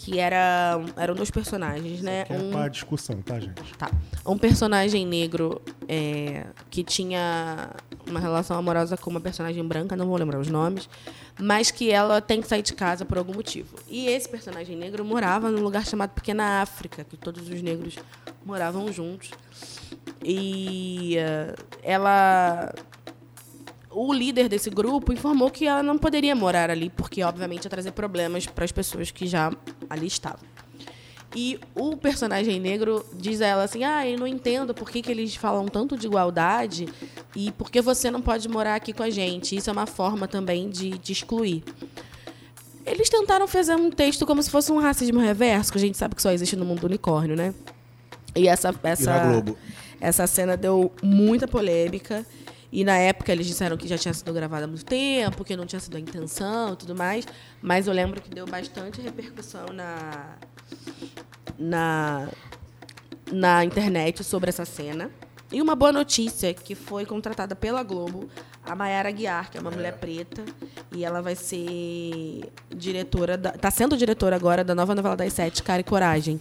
[0.03, 2.25] que era, eram dois personagens, né?
[2.25, 3.61] Que é Um- pra discussão, tá, gente?
[3.77, 3.91] Tá.
[4.25, 7.69] Um personagem negro é, que tinha
[8.07, 10.89] uma relação amorosa com uma personagem branca, não vou lembrar os nomes,
[11.39, 13.77] mas que ela tem que sair de casa por algum motivo.
[13.91, 17.97] E esse personagem negro morava num lugar chamado Pequena África, que todos os negros
[18.43, 19.31] moravam juntos.
[20.25, 22.73] E eh, ela.
[23.91, 27.91] O líder desse grupo informou que ela não poderia morar ali, porque, obviamente, ia trazer
[27.91, 29.53] problemas para as pessoas que já
[29.89, 30.49] ali estavam.
[31.35, 35.11] E o personagem negro diz a ela assim: Ah, eu não entendo por que, que
[35.11, 36.89] eles falam tanto de igualdade
[37.37, 39.55] e por que você não pode morar aqui com a gente.
[39.55, 41.63] Isso é uma forma também de, de excluir.
[42.85, 46.17] Eles tentaram fazer um texto como se fosse um racismo reverso, que a gente sabe
[46.17, 47.55] que só existe no mundo do unicórnio, né?
[48.35, 49.57] E essa, essa, Globo?
[50.01, 52.27] essa cena deu muita polêmica.
[52.73, 55.67] E na época eles disseram que já tinha sido gravada há muito tempo, que não
[55.67, 57.27] tinha sido a intenção e tudo mais.
[57.61, 60.37] Mas eu lembro que deu bastante repercussão na,
[61.59, 62.29] na,
[63.33, 65.11] na internet sobre essa cena.
[65.53, 68.29] E uma boa notícia, que foi contratada pela Globo,
[68.65, 70.45] a Mayara Guiar, que é uma mulher preta,
[70.93, 75.61] e ela vai ser diretora, da, tá sendo diretora agora da nova novela das sete,
[75.65, 76.41] Cara e Coragem.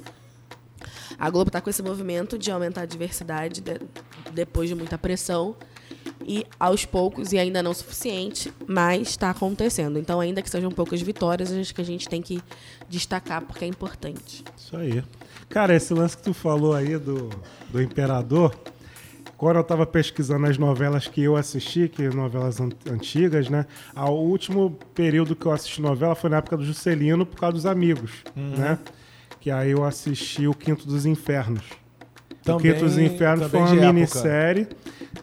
[1.18, 3.82] A Globo está com esse movimento de aumentar a diversidade de-
[4.32, 5.56] depois de muita pressão.
[6.32, 9.98] E aos poucos, e ainda não o suficiente, mas está acontecendo.
[9.98, 12.40] Então, ainda que sejam poucas vitórias, acho que a gente tem que
[12.88, 14.44] destacar porque é importante.
[14.56, 15.04] Isso aí.
[15.50, 17.32] Cara, esse lance que tu falou aí do,
[17.72, 18.54] do Imperador,
[19.38, 23.66] quando eu tava pesquisando as novelas que eu assisti, que novelas an- antigas, né?
[23.96, 27.66] O último período que eu assisti novela foi na época do Juscelino, por causa dos
[27.66, 28.78] amigos, né?
[29.40, 31.64] Que aí eu assisti o Quinto dos Infernos.
[32.42, 34.68] O Também- Quinto dos Infernos foi uma minissérie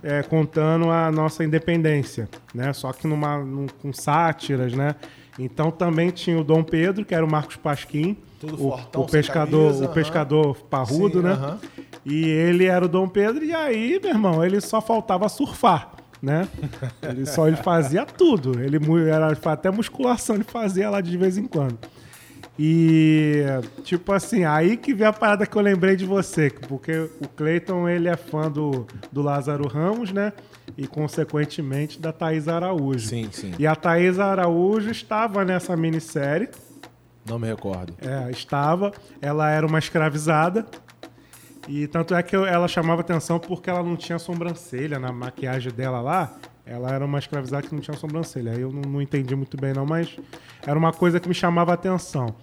[0.02, 2.72] é, contando a nossa independência, né?
[2.72, 4.94] Só que numa, num- com sátiras, né?
[5.38, 9.66] Então também tinha o Dom Pedro, que era o Marcos Pasquim, o, fortão, o pescador,
[9.72, 11.33] camisa, o pescador parrudo, Sim, né?
[11.33, 11.59] aham.
[12.05, 16.46] E ele era o Dom Pedro, e aí, meu irmão, ele só faltava surfar, né?
[17.02, 18.61] Ele só ele fazia tudo.
[18.62, 18.79] Ele
[19.11, 21.79] era até musculação ele fazia lá de vez em quando.
[22.58, 23.44] E,
[23.84, 27.88] tipo assim, aí que vem a parada que eu lembrei de você, porque o Cleiton,
[27.88, 30.32] ele é fã do, do Lázaro Ramos, né?
[30.76, 33.08] E, consequentemente, da Thaís Araújo.
[33.08, 33.52] Sim, sim.
[33.58, 36.48] E a Thaís Araújo estava nessa minissérie,
[37.28, 37.94] Não me recordo.
[38.00, 38.92] é, estava.
[39.20, 40.66] Ela era uma escravizada.
[41.68, 46.00] E tanto é que ela chamava atenção porque ela não tinha sobrancelha na maquiagem dela
[46.00, 46.34] lá.
[46.66, 48.50] Ela era uma escravizada que não tinha sobrancelha.
[48.52, 50.16] Aí eu não, não entendi muito bem, não, mas
[50.66, 52.35] era uma coisa que me chamava atenção.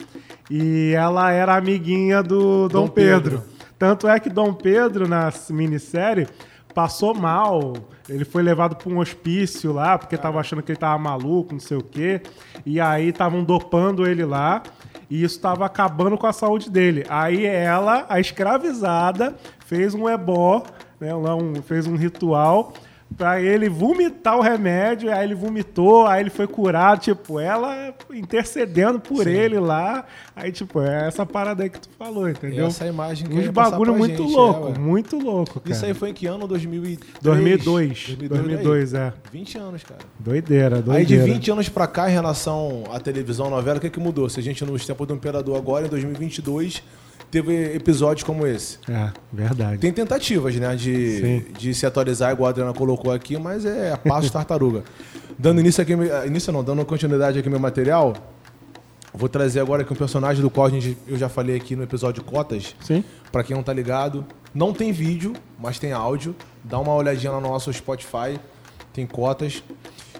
[0.49, 3.39] E ela era amiguinha do Dom, Dom Pedro.
[3.41, 3.53] Pedro.
[3.77, 6.25] Tanto é que Dom Pedro, na minissérie,
[6.73, 7.73] passou mal.
[8.07, 11.59] Ele foi levado para um hospício lá, porque tava achando que ele tava maluco, não
[11.59, 12.21] sei o quê.
[12.65, 14.63] E aí estavam dopando ele lá.
[15.09, 17.03] E isso estava acabando com a saúde dele.
[17.09, 20.63] Aí ela, a escravizada, fez um ebó,
[20.99, 22.73] né, um- fez um ritual
[23.15, 28.99] pra ele vomitar o remédio, aí ele vomitou, aí ele foi curado, tipo, ela intercedendo
[28.99, 29.29] por Sim.
[29.29, 32.67] ele lá, aí tipo, é essa parada aí que tu falou, entendeu?
[32.67, 35.75] Essa imagem que Uns bagulho muito gente, louco, é, muito louco, cara.
[35.75, 36.47] Isso aí foi em que ano?
[36.47, 37.21] 2003?
[37.21, 39.13] 2002, 2002, 2002, é.
[39.31, 40.01] 20 anos, cara.
[40.19, 40.99] Doideira, doideira.
[40.99, 44.27] Aí de 20 anos pra cá, em relação à televisão, novela, o que, que mudou?
[44.29, 46.83] Se a gente nos tempos do Imperador agora, em 2022,
[47.33, 48.77] teve episódios como esse.
[48.87, 49.79] É, verdade.
[49.79, 51.45] Tem tentativas, né, de, Sim.
[51.57, 54.83] de se atualizar, igual a Adriana colocou aqui, mas é a passo tartaruga.
[55.37, 58.13] Dando início aqui, ah, início não, dando continuidade aqui ao meu material,
[59.11, 62.23] vou trazer agora aqui um personagem do qual gente, eu já falei aqui no episódio
[62.23, 63.03] Cotas, Sim?
[63.31, 66.35] Pra quem não tá ligado, não tem vídeo, mas tem áudio.
[66.63, 68.39] Dá uma olhadinha lá no nosso Spotify,
[68.93, 69.63] tem cotas.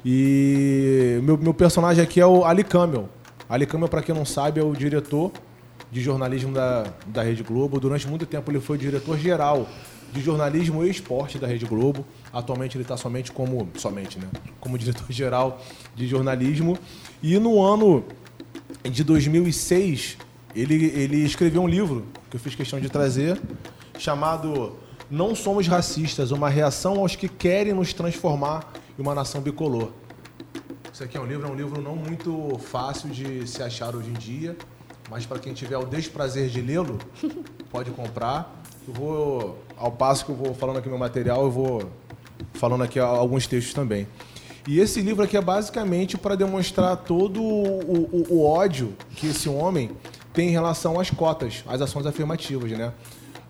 [0.03, 3.07] E meu, meu personagem aqui é o Ali Camel.
[3.47, 5.31] Ali Camel, pra quem não sabe, é o diretor
[5.93, 7.79] de jornalismo da, da Rede Globo.
[7.79, 9.69] Durante muito tempo ele foi diretor geral
[10.11, 12.03] de jornalismo e esporte da Rede Globo.
[12.33, 14.27] Atualmente ele está somente como somente, né?
[14.59, 15.61] Como diretor geral
[15.95, 16.79] de jornalismo.
[17.21, 18.03] E no ano
[18.83, 20.17] de 2006,
[20.55, 23.39] ele, ele escreveu um livro que eu fiz questão de trazer,
[23.99, 24.75] chamado
[25.11, 29.91] Não Somos Racistas, uma reação aos que querem nos transformar em uma nação bicolor.
[30.91, 34.09] Isso aqui é um livro, é um livro não muito fácil de se achar hoje
[34.09, 34.57] em dia,
[35.13, 36.97] mas para quem tiver o desprazer de lê-lo,
[37.71, 38.63] pode comprar.
[38.87, 41.83] Eu vou, ao passo que eu vou falando aqui meu material, eu vou
[42.53, 44.07] falando aqui alguns textos também.
[44.67, 47.79] E esse livro aqui é basicamente para demonstrar todo o,
[48.11, 49.91] o- o ódio que esse homem
[50.33, 52.91] tem em relação às cotas, às ações afirmativas, né?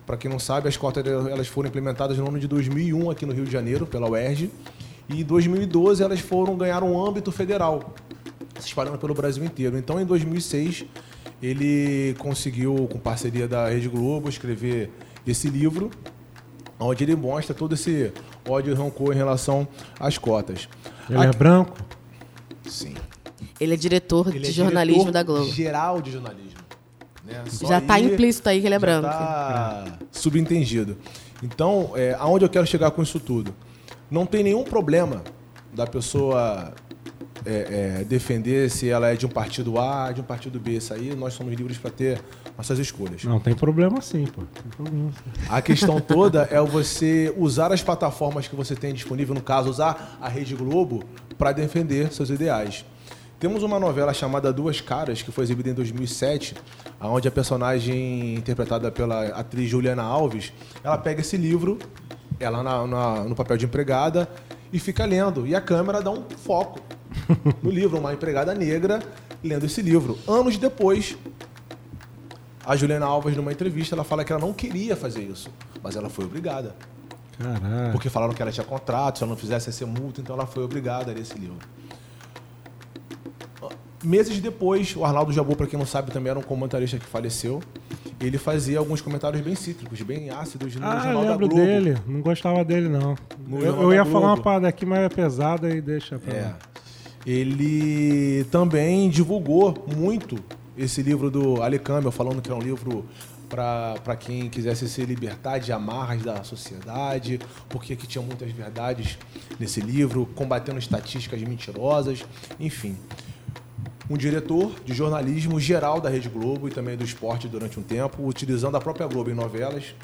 [0.04, 3.32] Para quem não sabe, as cotas elas foram implementadas no ano de 2001 aqui no
[3.32, 4.50] Rio de Janeiro pela UERJ
[5.08, 7.94] e em 2012 elas foram ganhar um âmbito federal,
[8.60, 9.78] se espalhando pelo Brasil inteiro.
[9.78, 10.84] Então, em 2006
[11.42, 14.90] ele conseguiu, com parceria da Rede Globo, escrever
[15.26, 15.90] esse livro
[16.78, 18.12] onde ele mostra todo esse
[18.48, 19.66] ódio e rancor em relação
[19.98, 20.68] às cotas.
[21.08, 21.76] Ele é Aqui- branco?
[22.66, 22.94] Sim.
[23.60, 25.50] Ele é diretor Ele de é jornalismo diretor da Globo.
[25.50, 26.58] Geral de jornalismo.
[27.24, 27.42] né?
[27.48, 29.06] Só Já tá aí implícito aí que ele é já branco.
[29.08, 30.96] Tá subentendido.
[31.42, 33.54] Então, é, aonde eu quero chegar com isso tudo?
[34.10, 35.22] Não tem nenhum problema
[35.72, 36.72] da pessoa
[37.46, 40.72] é, é, defender se ela é de um partido A, de um partido B.
[40.72, 42.20] Isso aí nós somos livres para ter
[42.56, 43.24] nossas escolhas.
[43.24, 44.42] Não, tem problema sim, pô.
[44.42, 45.42] Tem problema sim.
[45.48, 50.18] A questão toda é você usar as plataformas que você tem disponível, no caso, usar
[50.20, 51.02] a Rede Globo
[51.36, 52.84] para defender seus ideais.
[53.38, 56.54] Temos uma novela chamada Duas Caras, que foi exibida em 2007,
[57.00, 60.52] onde a personagem interpretada pela atriz Juliana Alves,
[60.82, 61.78] ela pega esse livro,
[62.40, 64.28] ela na- na- no papel de empregada,
[64.72, 65.46] e fica lendo.
[65.46, 66.80] E a câmera dá um foco
[67.62, 69.00] no livro, uma empregada negra
[69.42, 70.18] lendo esse livro.
[70.26, 71.16] Anos depois,
[72.64, 75.50] a Juliana Alves, numa entrevista, ela fala que ela não queria fazer isso,
[75.82, 76.74] mas ela foi obrigada.
[77.38, 77.90] Caraca.
[77.92, 80.46] Porque falaram que ela tinha contrato, se ela não fizesse ia ser multa, então ela
[80.46, 81.56] foi obrigada a ler esse livro.
[84.02, 87.62] Meses depois, o Arnaldo Jabu, para quem não sabe, também era um comentarista que faleceu.
[88.20, 91.64] Ele fazia alguns comentários bem cítricos, bem ácidos no Ah, Jornal da lembro Globo.
[91.64, 91.96] dele.
[92.06, 93.16] Não gostava dele, não.
[93.46, 96.42] No Eu, eu ia falar uma parada aqui, mas é pesada e deixa pra É.
[96.42, 96.58] lá.
[97.26, 100.38] Ele também divulgou muito
[100.76, 103.04] esse livro do Ale Campbell, falando que é um livro
[103.48, 109.16] para quem quisesse se libertar de amarras da sociedade, porque que tinha muitas verdades
[109.58, 112.24] nesse livro, combatendo estatísticas mentirosas,
[112.58, 112.96] enfim.
[114.10, 118.26] Um diretor de jornalismo geral da Rede Globo e também do esporte durante um tempo,
[118.26, 119.94] utilizando a própria Globo em novelas,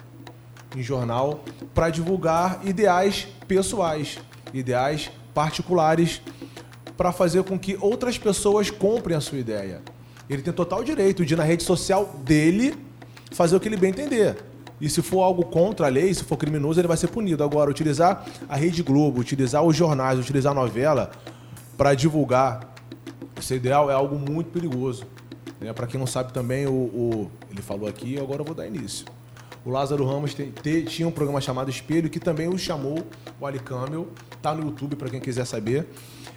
[0.74, 4.18] em jornal para divulgar ideais pessoais,
[4.54, 6.22] ideais particulares,
[7.00, 9.80] para fazer com que outras pessoas comprem a sua ideia.
[10.28, 12.74] Ele tem total direito de, na rede social dele,
[13.32, 14.36] fazer o que ele bem entender.
[14.78, 17.42] E se for algo contra a lei, se for criminoso, ele vai ser punido.
[17.42, 21.10] Agora, utilizar a Rede Globo, utilizar os jornais, utilizar a novela
[21.74, 22.74] para divulgar
[23.38, 25.06] esse ideal é algo muito perigoso.
[25.58, 25.72] Né?
[25.72, 29.06] Para quem não sabe também, o, o- ele falou aqui, agora eu vou dar início.
[29.64, 32.98] O Lázaro Ramos te- te- tinha um programa chamado Espelho, que também o chamou,
[33.38, 34.08] o Ali Camel,
[34.40, 35.86] tá no YouTube para quem quiser saber.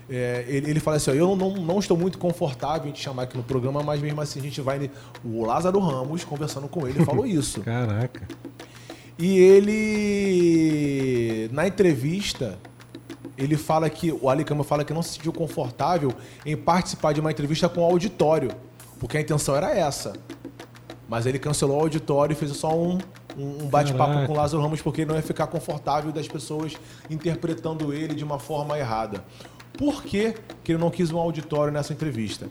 [0.10, 3.24] É, ele, ele fala assim, ó, eu não, não estou muito confortável em te chamar
[3.24, 4.92] aqui no programa, mas mesmo assim a gente vai...
[5.24, 7.62] O Lázaro Ramos, conversando com ele, falou isso.
[7.62, 8.28] Caraca.
[9.18, 9.38] E
[10.44, 12.58] ele, na entrevista,
[13.38, 16.12] ele fala que, o Ali Câmara fala que não se sentiu confortável
[16.46, 18.50] em participar de uma entrevista com o auditório,
[19.00, 20.14] porque a intenção era essa.
[21.14, 22.98] Mas ele cancelou o auditório e fez só um,
[23.38, 26.74] um um bate-papo com o Lázaro Ramos, porque ele não ia ficar confortável das pessoas
[27.08, 29.24] interpretando ele de uma forma errada.
[29.78, 32.48] Por que, que ele não quis um auditório nessa entrevista?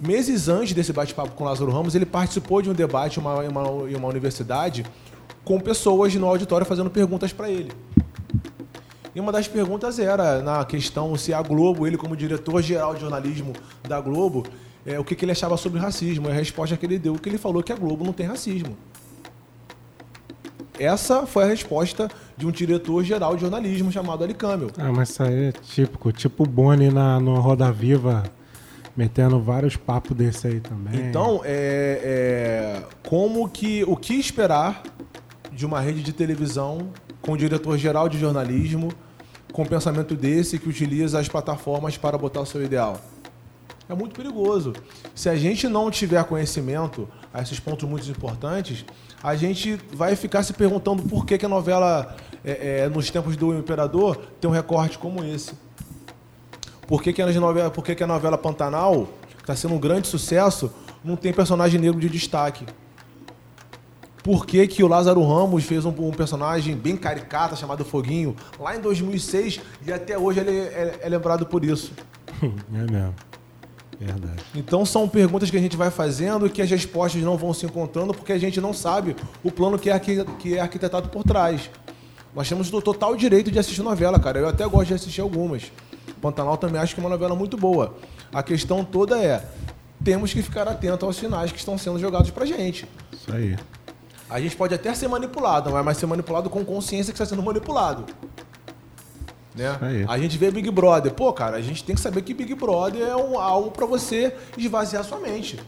[0.00, 3.44] Meses antes desse bate-papo com o Lázaro Ramos, ele participou de um debate em uma,
[3.44, 4.86] em uma, em uma universidade
[5.44, 7.70] com pessoas no auditório fazendo perguntas para ele.
[9.14, 13.52] E uma das perguntas era na questão se a Globo, ele como diretor-geral de jornalismo
[13.86, 14.46] da Globo,
[14.88, 16.28] é, o que, que ele achava sobre racismo.
[16.28, 18.76] E a resposta que ele deu, que ele falou que a Globo não tem racismo.
[20.78, 24.70] Essa foi a resposta de um diretor-geral de jornalismo chamado Ali Camel.
[24.78, 26.10] Ah, mas isso aí é típico.
[26.12, 28.22] Tipo o Boni na, no Roda Viva,
[28.96, 31.08] metendo vários papos desse aí também.
[31.08, 34.82] Então, é, é, como que o que esperar
[35.52, 38.90] de uma rede de televisão com diretor-geral de jornalismo
[39.52, 43.00] com pensamento desse que utiliza as plataformas para botar o seu ideal?
[43.88, 44.74] É muito perigoso.
[45.14, 48.84] Se a gente não tiver conhecimento a esses pontos muito importantes,
[49.22, 53.34] a gente vai ficar se perguntando por que, que a novela, é, é, nos tempos
[53.36, 55.52] do Imperador, tem um recorte como esse.
[56.86, 59.80] Por que, que, a, novela, por que, que a novela Pantanal, que está sendo um
[59.80, 60.70] grande sucesso,
[61.02, 62.66] não tem personagem negro de destaque?
[64.22, 68.76] Por que, que o Lázaro Ramos fez um, um, personagem bem caricata chamado Foguinho lá
[68.76, 71.92] em 2006 e até hoje ele é, é lembrado por isso?
[72.42, 73.27] é mesmo.
[74.00, 74.42] Verdade.
[74.54, 77.66] Então são perguntas que a gente vai fazendo e que as respostas não vão se
[77.66, 81.68] encontrando porque a gente não sabe o plano que é, que é arquitetado por trás.
[82.34, 84.38] Nós temos o total direito de assistir novela, cara.
[84.38, 85.72] Eu até gosto de assistir algumas.
[86.20, 87.96] Pantanal também acho que é uma novela muito boa.
[88.32, 89.44] A questão toda é:
[90.04, 92.86] temos que ficar atento aos sinais que estão sendo jogados pra gente.
[93.12, 93.56] Isso aí.
[94.30, 98.04] A gente pode até ser manipulado, mas ser manipulado com consciência que está sendo manipulado.
[99.58, 100.06] Né?
[100.08, 101.12] A gente vê Big Brother.
[101.12, 104.32] Pô, cara, a gente tem que saber que Big Brother é um, algo para você
[104.56, 105.58] esvaziar sua mente.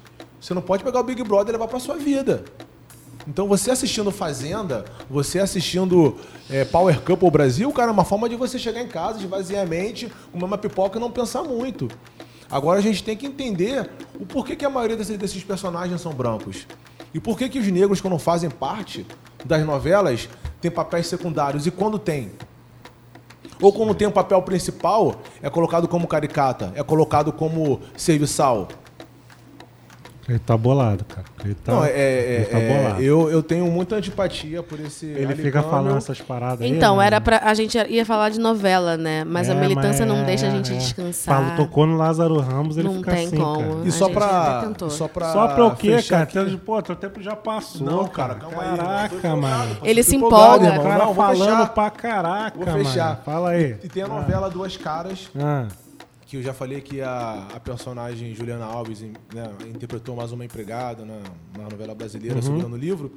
[0.40, 2.44] Você não pode pegar o Big Brother e levar para sua vida.
[3.26, 6.16] Então você assistindo Fazenda, você assistindo
[6.48, 9.66] é, Power Couple Brasil, cara, é uma forma de você chegar em casa, esvaziar a
[9.66, 11.88] mente, comer uma pipoca e não pensar muito.
[12.48, 16.12] Agora a gente tem que entender o porquê que a maioria desses, desses personagens são
[16.12, 16.66] brancos.
[17.12, 19.04] E por que, que os negros, quando fazem parte
[19.44, 20.28] das novelas,
[20.60, 21.66] têm papéis secundários?
[21.66, 22.30] E quando tem?
[23.60, 28.68] Ou quando tem o papel principal, é colocado como caricata, é colocado como serviçal.
[30.30, 31.26] Ele tá bolado, cara.
[31.44, 33.02] Ele tá, não, é, é, tá é, bolado.
[33.02, 35.06] Eu, eu tenho muita antipatia por esse.
[35.06, 37.06] Ele fica falando essas paradas Então, aí, né?
[37.06, 37.40] era pra.
[37.42, 39.24] A gente ia falar de novela, né?
[39.24, 40.76] Mas é, a militância mas não deixa a gente é.
[40.76, 41.34] descansar.
[41.34, 43.74] Fala, tocou no Lázaro Ramos, ele não fica tem assim, como.
[43.76, 43.88] Cara.
[43.88, 45.32] E só pra, só pra.
[45.32, 46.22] Só pra o quê, cara?
[46.22, 46.56] Aqui.
[46.58, 47.84] Pô, teu tempo já passou.
[47.84, 49.36] Não, cara, calma caraca, aí.
[49.36, 49.76] mano.
[49.82, 50.78] Ele se empolga.
[50.78, 52.56] O cara falando pra caraca.
[52.56, 53.04] Vou fechar.
[53.04, 53.20] Mano.
[53.24, 53.76] Fala aí.
[53.82, 55.28] E tem a novela Duas Caras.
[55.36, 55.66] Ah
[56.30, 59.12] que eu já falei que a, a personagem Juliana Alves né,
[59.68, 61.18] interpretou mais uma empregada na,
[61.58, 62.42] na novela brasileira, uhum.
[62.42, 63.12] segurando o livro.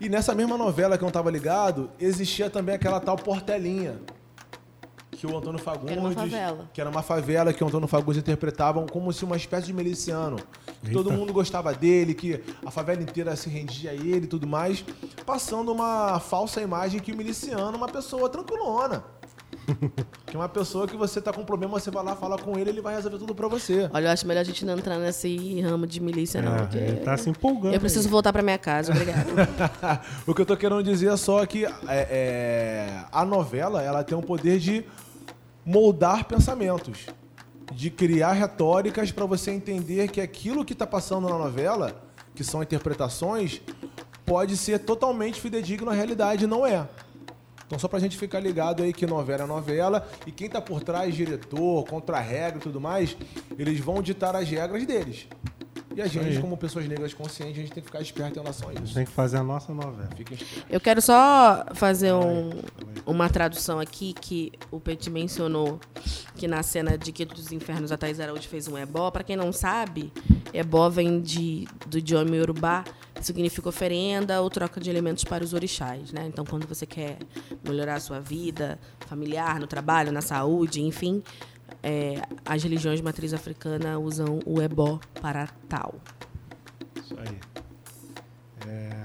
[0.00, 4.00] E nessa mesma novela que eu não estava ligado, existia também aquela tal Portelinha,
[5.10, 6.70] que o Antônio Fagundes, era uma favela.
[6.72, 10.36] que era uma favela que o Antônio Fagundes interpretavam como se uma espécie de miliciano.
[10.80, 14.46] Que todo mundo gostava dele, que a favela inteira se rendia a ele e tudo
[14.46, 14.84] mais,
[15.26, 19.17] passando uma falsa imagem que o miliciano é uma pessoa tranquilona.
[20.26, 22.70] Que é uma pessoa que você tá com problema, você vai lá, fala com ele,
[22.70, 23.88] ele vai resolver tudo pra você.
[23.92, 26.54] Olha, eu acho melhor a gente não entrar nesse ramo de milícia, não.
[26.54, 27.74] É, porque ele tá se empolgando.
[27.74, 28.10] Eu preciso aí.
[28.10, 29.28] voltar pra minha casa, obrigado.
[30.26, 34.16] o que eu tô querendo dizer é só que é, é, a novela, ela tem
[34.16, 34.84] o poder de
[35.64, 37.06] moldar pensamentos.
[37.70, 42.00] De criar retóricas para você entender que aquilo que tá passando na novela,
[42.34, 43.60] que são interpretações,
[44.24, 46.88] pode ser totalmente fidedigno à realidade, não é.
[47.68, 50.82] Então, só pra gente ficar ligado aí que novela é novela e quem tá por
[50.82, 53.14] trás, diretor, contra-regra e tudo mais,
[53.58, 55.28] eles vão ditar as regras deles.
[55.94, 58.70] E a gente, como pessoas negras conscientes, a gente tem que ficar esperto em relação
[58.70, 58.94] a isso.
[58.94, 60.08] Tem que fazer a nossa novela.
[60.70, 62.50] Eu quero só fazer um,
[63.04, 65.80] uma tradução aqui que o Petit mencionou
[66.36, 69.10] que na cena de Quito dos Infernos a Thais Araújo fez um ebó.
[69.10, 70.12] Para quem não sabe,
[70.54, 72.84] ebó vem de, do idioma que
[73.20, 76.12] significa oferenda ou troca de elementos para os orixás.
[76.12, 76.26] Né?
[76.26, 77.18] Então, quando você quer
[77.66, 81.22] melhorar a sua vida familiar, no trabalho, na saúde, enfim,
[81.82, 85.94] é, as religiões de matriz africana usam o ebó para tal.
[86.96, 87.38] Isso aí.
[88.66, 89.04] É...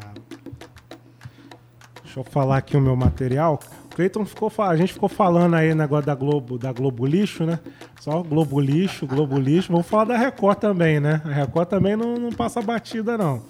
[2.04, 3.60] Deixa eu falar aqui o meu material.
[3.95, 7.60] Cleiton ficou, a gente ficou falando aí negócio da Globo, da Globo Lixo, né?
[7.99, 9.71] Só Globo Lixo, Globo Lixo.
[9.71, 11.21] Vamos falar da Record também, né?
[11.23, 13.43] A Record também não, não passa batida, não.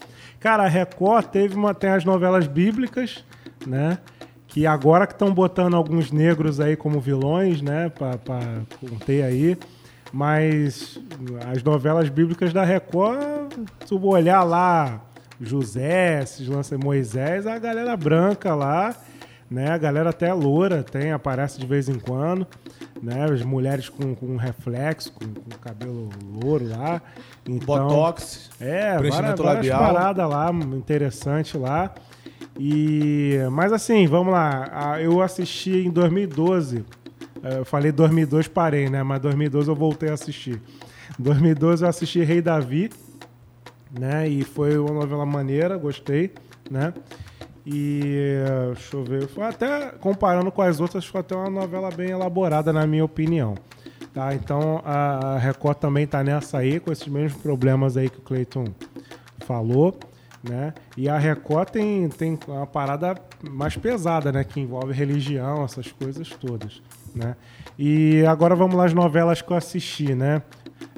[0.44, 3.24] Cara, a Record teve uma, tem as novelas bíblicas,
[3.66, 3.98] né?
[4.46, 9.58] que agora que estão botando alguns negros aí como vilões, né, para contei aí,
[10.12, 11.00] mas
[11.52, 13.52] as novelas bíblicas da Record,
[13.84, 15.02] se olhar lá
[15.42, 18.96] José, esses Moisés, a galera branca lá,
[19.50, 22.46] né, a galera até loura, tem, aparece de vez em quando,
[23.04, 26.10] né, as mulheres com, com reflexo, com, com cabelo
[26.42, 27.02] louro lá,
[27.48, 31.94] então, Botox, é, várias, várias paradas lá, interessante lá.
[32.58, 34.98] E, mas assim, vamos lá.
[35.02, 36.86] Eu assisti em 2012
[37.44, 39.04] É, Eu falei 2002, parei, né?
[39.04, 40.62] Mas 2012 eu voltei a assistir.
[41.20, 42.90] 2012 eu assisti Rei Davi,
[43.92, 44.28] né?
[44.28, 46.32] E foi uma novela maneira, gostei,
[46.70, 46.94] né?
[47.66, 48.36] E
[48.74, 52.86] deixa eu ver, até comparando com as outras, foi até uma novela bem elaborada, na
[52.86, 53.56] minha opinião.
[54.14, 54.34] Tá?
[54.36, 58.66] Então a Record também tá nessa aí, com esses mesmos problemas aí que o Cleiton
[59.48, 59.98] falou,
[60.44, 60.74] né?
[60.98, 63.16] E a Record tem, tem uma parada
[63.50, 64.44] mais pesada, né?
[64.44, 66.82] Que envolve religião, essas coisas todas,
[67.16, 67.36] né?
[67.80, 70.44] E agora vamos lá as novelas que eu assisti, né?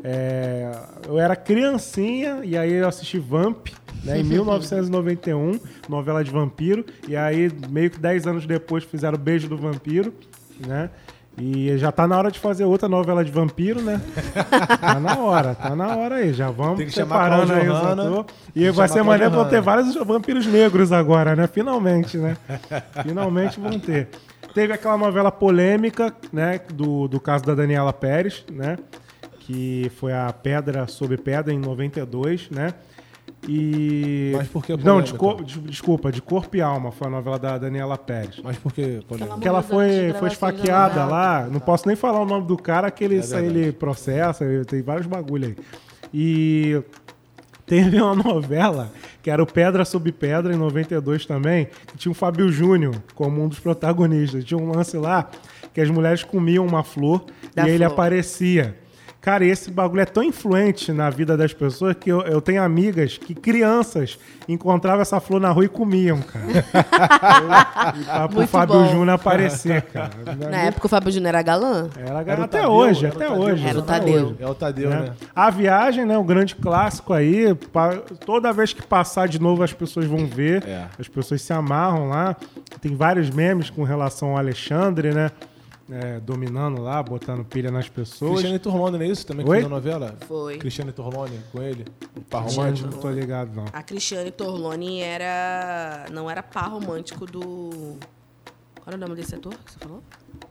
[0.03, 0.71] É,
[1.07, 3.67] eu era criancinha e aí eu assisti Vamp,
[4.05, 6.85] né, em 1991, novela de vampiro.
[7.07, 10.13] E aí, meio que 10 anos depois, fizeram Beijo do Vampiro,
[10.65, 10.89] né?
[11.37, 13.99] E já tá na hora de fazer outra novela de vampiro, né?
[14.79, 16.33] Tá na hora, tá na hora aí.
[16.33, 18.25] Já vamos Tem que Cláudio aí os atores.
[18.55, 21.47] E vai ser maneiro, vão ter vários vampiros negros agora, né?
[21.47, 22.37] Finalmente, né?
[23.03, 24.07] Finalmente vão ter.
[24.53, 26.61] Teve aquela novela polêmica, né?
[26.73, 28.77] Do, do caso da Daniela Pérez, né?
[29.39, 32.73] Que foi a Pedra sobre Pedra em 92, né?
[33.47, 34.31] E.
[34.35, 37.37] Mas por que Não, de cor- de- desculpa, de Corpo e Alma foi a novela
[37.37, 38.39] da Daniela Pérez.
[38.43, 39.35] Mas por que polêmica?
[39.35, 41.47] Aquela Que ela foi, foi esfaqueada lá.
[41.51, 43.45] Não posso nem falar o nome do cara, que ele, verdade.
[43.45, 45.55] ele processa, ele tem vários bagulho aí.
[46.13, 46.81] E
[47.65, 48.91] teve uma novela
[49.21, 53.43] que era o Pedra sobre Pedra, em 92 também, que tinha o Fábio Júnior como
[53.43, 54.43] um dos protagonistas.
[54.43, 55.29] Tinha um lance lá
[55.73, 57.25] que as mulheres comiam uma flor
[57.55, 57.91] Da e ele flor.
[57.91, 58.77] aparecia.
[59.25, 63.17] Cara, esse bagulho é tão influente na vida das pessoas que eu, eu tenho amigas
[63.17, 66.45] que crianças encontravam essa flor na rua e comiam, cara.
[68.05, 68.87] pra, pro Muito Fábio bom.
[68.87, 70.11] Júnior aparecer, cara.
[70.47, 71.89] Na época o Fábio Júnior era galã.
[71.97, 73.67] Era, Era o até Tadeu, hoje, era o até Tadeu, hoje.
[73.67, 74.35] Era o Tadeu.
[74.39, 74.99] É o Tadeu, né?
[74.99, 75.13] né?
[75.35, 76.15] A viagem, né?
[76.15, 77.45] O grande clássico aí.
[78.27, 80.63] Toda vez que passar de novo, as pessoas vão ver.
[80.67, 80.85] É.
[80.99, 82.35] As pessoas se amarram lá.
[82.79, 85.31] Tem vários memes com relação ao Alexandre, né?
[85.87, 88.31] É, dominando lá, botando pilha nas pessoas.
[88.39, 89.23] Cristiane Torlone, não é isso?
[89.25, 89.57] Também que Oi?
[89.57, 90.15] fez a novela?
[90.27, 90.57] Foi.
[90.57, 91.85] Cristiane Torlone com ele?
[92.17, 92.89] O par romântico?
[92.89, 93.65] não tô ligado, não.
[93.71, 96.07] A Cristiane Torlone era.
[96.11, 97.69] não era par romântico do.
[98.81, 100.01] Qual era o nome desse ator que você falou?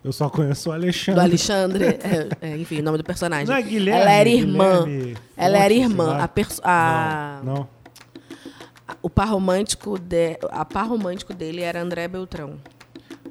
[0.05, 1.21] Eu só conheço o Do Alexandre.
[1.21, 1.85] Alexandre.
[2.41, 3.47] é, é, enfim, o nome do personagem.
[3.47, 4.01] Não é Guilherme?
[4.03, 4.85] Ela era irmã.
[4.85, 6.19] Guilherme Ela era irmã.
[6.19, 7.69] A perso- a- Não.
[9.03, 12.55] O par romântico de, a par romântico dele era André Beltrão.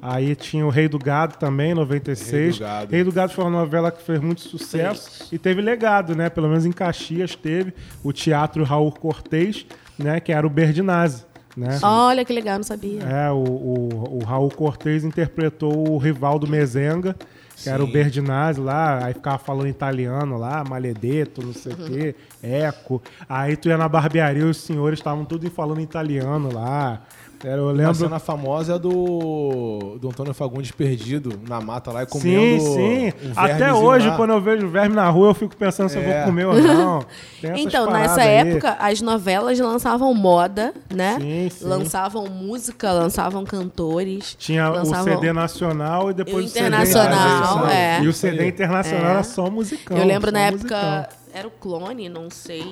[0.06, 2.30] Aí tinha o Rei do Gado também, 96.
[2.30, 2.92] Rei do Gado.
[2.92, 6.28] Rei do Gado foi uma novela que fez muito sucesso e teve legado, né?
[6.28, 9.64] Pelo menos em Caxias teve o Teatro Raul Cortez,
[9.98, 10.20] né?
[10.20, 11.24] Que era o Berdinazzi,
[11.56, 11.78] né?
[11.82, 13.02] Olha que legal, não sabia.
[13.02, 17.16] É, o, o, o Raul Cortez interpretou o rival do Mezenga,
[17.56, 17.92] que era o Sim.
[17.94, 23.02] Berdinazzi lá, aí ficava falando italiano lá, maledetto, não sei o quê, eco.
[23.26, 27.00] Aí tu ia na barbearia e os senhores estavam tudo falando italiano lá.
[27.44, 27.94] Era, eu A lembro...
[27.94, 33.06] cena famosa é do, do Antônio Fagundes perdido na mata lá e Sim, comendo sim.
[33.08, 34.16] um Até hoje, lá.
[34.16, 36.16] quando eu vejo verme na rua, eu fico pensando se eu É.
[36.16, 37.04] vou comer ou não.
[37.56, 38.28] Então, nessa aí.
[38.48, 41.18] época, as novelas lançavam moda, né?
[41.20, 41.64] Sim, sim.
[41.66, 44.34] Lançavam música, lançavam cantores.
[44.38, 45.12] Tinha lançavam...
[45.12, 48.00] o CD nacional e depois o o CD internacional, é.
[48.02, 49.10] E o CD internacional É.
[49.10, 49.96] era só musicão.
[49.98, 51.08] Eu lembro na época.
[51.34, 52.62] Era o clone, não sei.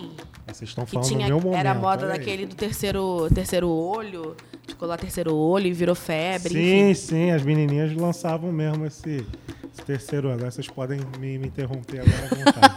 [0.46, 1.58] Vocês estão Que falando tinha, no meu momento.
[1.58, 4.36] era a moda daquele do terceiro, terceiro olho.
[4.68, 6.50] Ficou lá terceiro olho e virou febre.
[6.54, 6.94] Sim, enfim.
[6.94, 9.26] sim, as menininhas lançavam mesmo esse,
[9.74, 10.30] esse terceiro.
[10.30, 12.76] Agora vocês podem me, me interromper agora à vontade.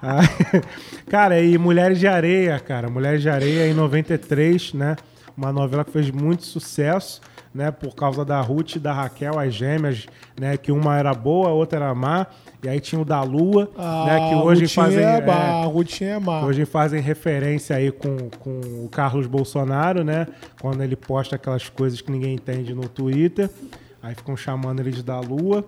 [0.00, 0.62] Ah,
[1.10, 2.88] cara, e Mulheres de Areia, cara.
[2.88, 4.94] Mulheres de Areia em 93, né?
[5.36, 7.20] Uma novela que fez muito sucesso,
[7.56, 7.70] né?
[7.70, 10.06] Por causa da Ruth e da Raquel, as gêmeas,
[10.38, 10.56] né?
[10.58, 12.26] Que uma era boa, a outra era má.
[12.62, 13.70] E aí tinha o da Lua,
[14.04, 14.28] né?
[14.28, 15.04] Que hoje Rutinha fazem.
[15.04, 16.44] é é, má, Rutinha é má.
[16.44, 20.26] Hoje fazem referência aí com, com o Carlos Bolsonaro, né?
[20.60, 23.48] Quando ele posta aquelas coisas que ninguém entende no Twitter.
[24.02, 25.64] Aí ficam chamando ele de da Lua.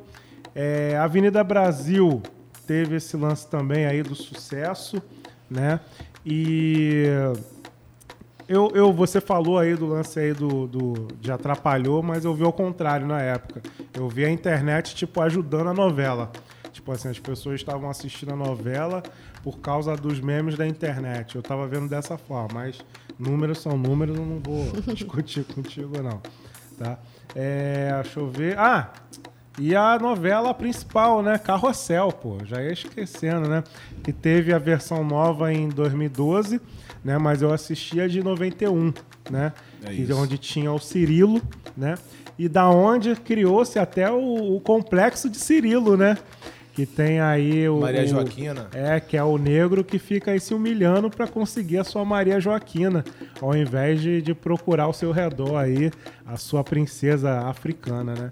[0.55, 2.22] É, Avenida Brasil
[2.66, 5.03] teve esse lance também aí do sucesso,
[5.51, 5.80] né?
[6.26, 7.07] E
[8.49, 12.44] eu, eu, você falou aí do lance aí do, do, de atrapalhou, mas eu vi
[12.44, 13.62] ao contrário na época.
[13.92, 16.32] Eu vi a internet, tipo, ajudando a novela.
[16.72, 19.03] Tipo assim, as pessoas estavam assistindo a novela
[19.42, 21.36] por causa dos memes da internet.
[21.36, 22.78] Eu tava vendo dessa forma, mas
[23.18, 26.22] números são números, eu não vou discutir contigo, não.
[26.78, 26.99] Tá?
[27.34, 28.59] É, deixa eu ver.
[28.59, 28.92] Ah!
[29.59, 31.36] E a novela principal, né?
[31.36, 32.38] Carrossel, pô.
[32.44, 33.64] Já ia esquecendo, né?
[34.05, 36.61] Que teve a versão nova em 2012,
[37.05, 37.18] né?
[37.18, 38.92] Mas eu assistia de 91,
[39.30, 39.53] né?
[39.84, 40.16] É Que- isso.
[40.16, 41.40] Onde tinha o Cirilo,
[41.76, 41.96] né?
[42.38, 46.16] E da onde criou-se até o, o complexo de Cirilo, né?
[46.72, 47.80] Que tem aí o.
[47.80, 48.68] Maria o- Joaquina.
[48.72, 52.38] É, que é o negro que fica aí se humilhando para conseguir a sua Maria
[52.38, 53.05] Joaquina,
[53.40, 55.90] ao invés de, de procurar ao seu redor aí
[56.24, 58.30] a sua princesa africana, né?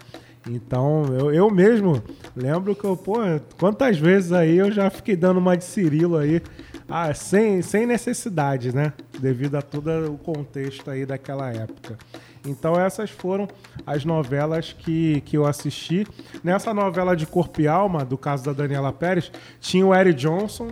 [0.48, 2.00] Então, eu, eu mesmo
[2.36, 3.16] lembro que eu, pô,
[3.58, 6.40] quantas vezes aí eu já fiquei dando uma de Cirilo aí,
[6.88, 8.92] ah, sem, sem necessidade, né?
[9.18, 11.98] Devido a todo o contexto aí daquela época.
[12.46, 13.48] Então essas foram
[13.84, 16.06] as novelas que, que eu assisti.
[16.44, 20.70] Nessa novela de Corpo e Alma, do caso da Daniela Pérez, tinha o Eric Johnson,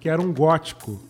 [0.00, 1.00] que era um gótico.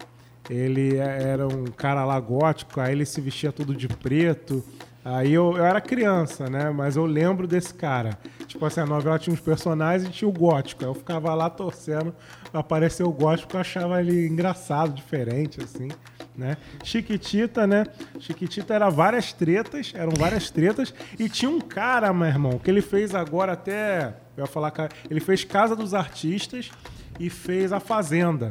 [0.50, 4.62] Ele era um cara lá gótico, aí ele se vestia tudo de preto.
[5.05, 6.70] Aí eu, eu era criança, né?
[6.70, 8.16] Mas eu lembro desse cara.
[8.46, 10.84] Tipo assim, a novela tinha uns personagens e tinha o gótico.
[10.84, 12.14] Aí eu ficava lá torcendo
[12.53, 15.88] aparecer o gótico, porque eu achava ele engraçado, diferente, assim,
[16.36, 16.57] né?
[16.84, 17.86] Chiquitita, né?
[18.20, 20.94] Chiquitita era várias tretas, eram várias tretas.
[21.18, 24.14] E tinha um cara, meu irmão, que ele fez agora até.
[24.36, 24.72] Eu ia falar.
[25.11, 26.70] Ele fez Casa dos Artistas
[27.18, 28.48] e fez A Fazenda.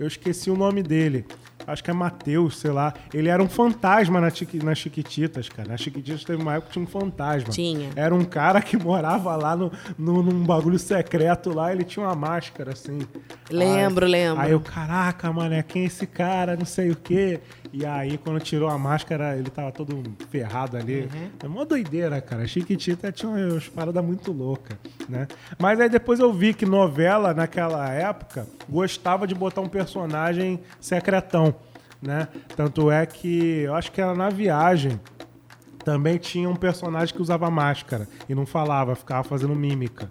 [0.00, 1.24] Eu esqueci o nome dele
[1.66, 2.94] acho que é Matheus, sei lá.
[3.12, 4.28] Ele era um fantasma na,
[4.64, 5.68] nas Chiquititas, cara.
[5.68, 7.50] Na Chiquititas teve uma época que tinha um fantasma.
[7.50, 7.90] Tinha.
[7.96, 12.14] Era um cara que morava lá no, no, num bagulho secreto lá, ele tinha uma
[12.14, 12.98] máscara, assim.
[13.50, 14.42] Lembro, aí, lembro.
[14.42, 16.56] Aí eu, caraca, mané, quem é esse cara?
[16.56, 17.40] Não sei o quê.
[17.72, 21.02] E aí, quando tirou a máscara, ele tava todo ferrado ali.
[21.02, 21.30] Uhum.
[21.42, 22.46] É uma doideira, cara.
[22.46, 24.76] Chiquitita tinha umas paradas muito loucas,
[25.08, 25.26] né?
[25.58, 31.54] Mas aí depois eu vi que novela, naquela época, gostava de botar um personagem secretão,
[32.02, 32.28] né?
[32.56, 35.00] Tanto é que, eu acho que era na viagem,
[35.84, 40.10] também tinha um personagem que usava máscara e não falava, ficava fazendo mímica.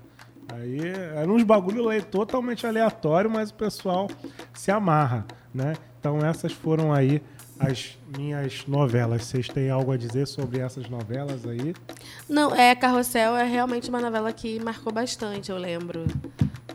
[0.54, 0.80] Aí
[1.16, 4.10] eram uns bagulho totalmente aleatório, mas o pessoal
[4.54, 5.74] se amarra, né?
[6.00, 7.22] Então essas foram aí
[7.60, 9.26] as minhas novelas.
[9.26, 11.74] Vocês têm algo a dizer sobre essas novelas aí?
[12.28, 16.06] Não, é Carrossel é realmente uma novela que marcou bastante, eu lembro.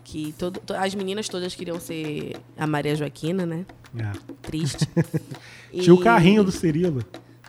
[0.07, 3.67] Que todo, as meninas todas queriam ser a Maria Joaquina, né?
[3.99, 4.13] É.
[4.41, 4.89] Triste.
[5.75, 7.05] Tinha o carrinho do Cirilo.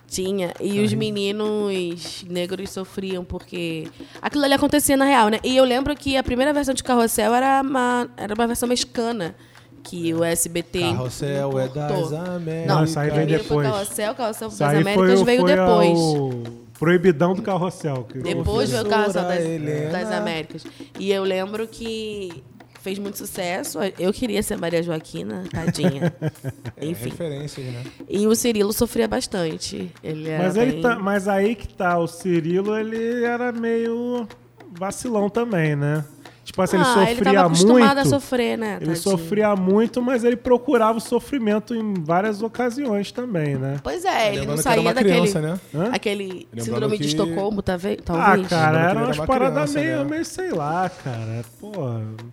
[0.07, 0.47] Tinha.
[0.59, 0.83] E carrinho.
[0.83, 3.87] os meninos negros sofriam porque
[4.19, 5.39] aquilo ali acontecia na real, né?
[5.43, 9.35] E eu lembro que a primeira versão de Carrossel era uma, era uma versão mexicana
[9.83, 10.79] que o SBT.
[10.79, 12.75] Carrossel é das Américas.
[12.75, 13.69] Não, isso aí veio depois.
[13.69, 15.99] Carrossel, Carrossel das Américas foi, veio foi depois.
[15.99, 18.07] O proibidão do Carrossel.
[18.13, 20.63] Depois veio o Carrossel das, das Américas.
[20.99, 22.43] E eu lembro que
[22.87, 23.79] fez muito sucesso.
[23.99, 26.15] Eu queria ser Maria Joaquina, tadinha.
[26.81, 27.11] Enfim.
[27.19, 27.83] É né?
[28.07, 29.91] E o Cirilo sofria bastante.
[30.01, 30.63] Ele mas, bem...
[30.63, 34.27] ele tá, mas aí que tá, o Cirilo, ele era meio
[34.71, 36.05] vacilão também, né?
[36.47, 37.99] Tipo assim, ah, ele sofria ele tava acostumado muito.
[37.99, 38.77] a sofrer, né?
[38.79, 43.81] Ele sofria muito, mas ele procurava o sofrimento em várias ocasiões também, né?
[43.83, 45.59] Pois é, ele não saía daquele criança, né?
[45.91, 47.03] aquele síndrome que...
[47.03, 48.45] de Estocolmo, tá talvez.
[48.45, 50.03] Ah, cara, era umas paradas meio, né?
[50.05, 51.43] meio, sei lá, cara.
[51.59, 51.71] Pô,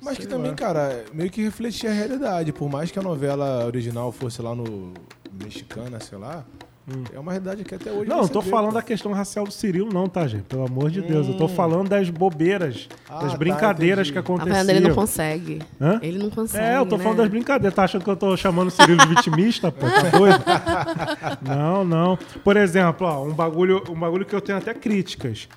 [0.01, 2.53] mas que também, cara, meio que refletia a realidade.
[2.53, 4.95] Por mais que a novela original fosse lá no
[5.43, 6.45] mexicana, sei lá,
[6.87, 7.03] Hum.
[7.15, 8.11] É uma realidade que até hoje.
[8.11, 8.75] Não, não tô vê, falando pô.
[8.75, 10.43] da questão racial do Cirilo, não, tá, gente?
[10.43, 11.07] Pelo amor de hum.
[11.07, 11.27] Deus.
[11.29, 11.49] Eu tô hum.
[11.49, 14.69] falando das bobeiras, ah, das tá, brincadeiras tá, que aconteciam.
[14.69, 15.63] ele não consegue.
[15.81, 15.99] Hã?
[16.03, 16.65] Ele não consegue.
[16.65, 17.03] É, eu tô né?
[17.03, 17.75] falando das brincadeiras.
[17.75, 19.87] Tá achando que eu tô chamando o Cirilo de vitimista, pô?
[19.87, 20.45] Tá doido?
[21.41, 22.19] não, não.
[22.45, 25.49] Por exemplo, ó, um bagulho, um bagulho que eu tenho até críticas.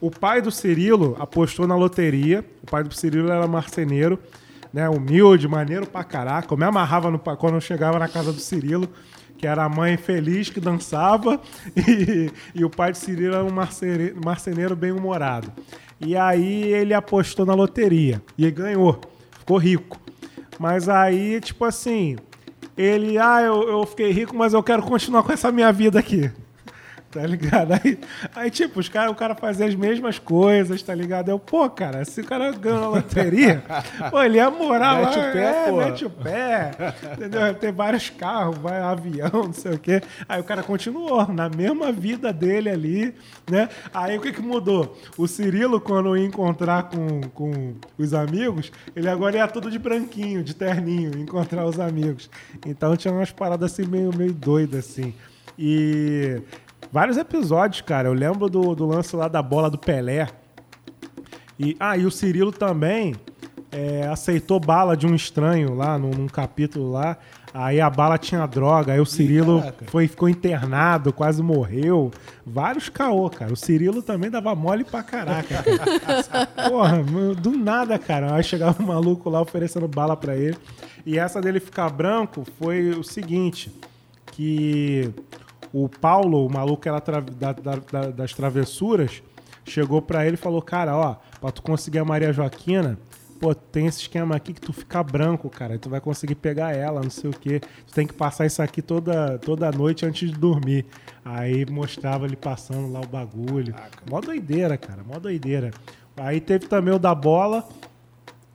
[0.00, 2.44] O pai do Cirilo apostou na loteria.
[2.62, 4.20] O pai do Cirilo era marceneiro,
[4.72, 4.88] né?
[4.88, 6.54] Humilde, maneiro pra caraca.
[6.54, 8.88] Eu me amarrava no, quando eu chegava na casa do Cirilo
[9.36, 11.40] que era a mãe feliz que dançava
[11.76, 15.52] e, e o pai de Cirilo era um marceneiro, marceneiro bem-humorado.
[16.00, 19.00] E aí ele apostou na loteria e ganhou,
[19.38, 19.98] ficou rico.
[20.58, 22.16] Mas aí, tipo assim,
[22.76, 26.30] ele, ah, eu, eu fiquei rico, mas eu quero continuar com essa minha vida aqui
[27.16, 27.72] tá ligado?
[27.72, 27.98] Aí,
[28.34, 31.30] aí tipo, os cara, o cara fazia as mesmas coisas, tá ligado?
[31.30, 33.62] Eu, pô, cara, se o cara ganhou na loteria,
[34.10, 35.76] pô, ele ia morar mete lá, o pé, é, pô.
[35.78, 36.70] mete o pé,
[37.14, 37.54] entendeu?
[37.54, 40.02] Ter vários carros, vai avião, não sei o quê.
[40.28, 43.14] Aí o cara continuou na mesma vida dele ali,
[43.50, 43.68] né?
[43.94, 44.96] Aí o que que mudou?
[45.16, 50.44] O Cirilo, quando ia encontrar com, com os amigos, ele agora ia tudo de branquinho,
[50.44, 52.28] de terninho, encontrar os amigos.
[52.66, 55.14] Então tinha umas paradas assim meio, meio doidas, assim.
[55.58, 56.42] E
[56.92, 58.08] Vários episódios, cara.
[58.08, 60.28] Eu lembro do, do lance lá da bola do Pelé.
[61.58, 63.14] E, ah, e o Cirilo também
[63.72, 67.16] é, aceitou bala de um estranho lá num, num, capítulo lá.
[67.52, 72.10] Aí a bala tinha droga, aí o Cirilo foi, ficou internado, quase morreu.
[72.44, 73.52] Vários caô, cara.
[73.52, 75.64] O Cirilo também dava mole pra caraca.
[76.68, 77.02] Porra,
[77.34, 78.34] do nada, cara.
[78.34, 80.56] Aí chegava um maluco lá oferecendo bala pra ele.
[81.04, 83.72] E essa dele ficar branco foi o seguinte:
[84.32, 85.10] que
[85.84, 89.22] o Paulo, o maluco era tra da, da, das travessuras,
[89.62, 92.98] chegou para ele e falou: Cara, ó, pra tu conseguir a Maria Joaquina,
[93.38, 97.02] pô, tem esse esquema aqui que tu fica branco, cara, tu vai conseguir pegar ela,
[97.02, 97.60] não sei o quê.
[97.86, 100.86] Tu tem que passar isso aqui toda, toda noite antes de dormir.
[101.22, 103.74] Aí mostrava ele passando lá o bagulho.
[103.74, 104.02] Caraca.
[104.10, 105.72] Mó doideira, cara, mó doideira.
[106.16, 107.68] Aí teve também o da bola,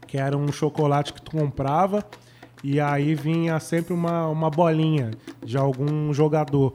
[0.08, 2.04] que era um chocolate que tu comprava,
[2.64, 5.12] e aí vinha sempre uma, uma bolinha
[5.46, 6.74] de algum jogador.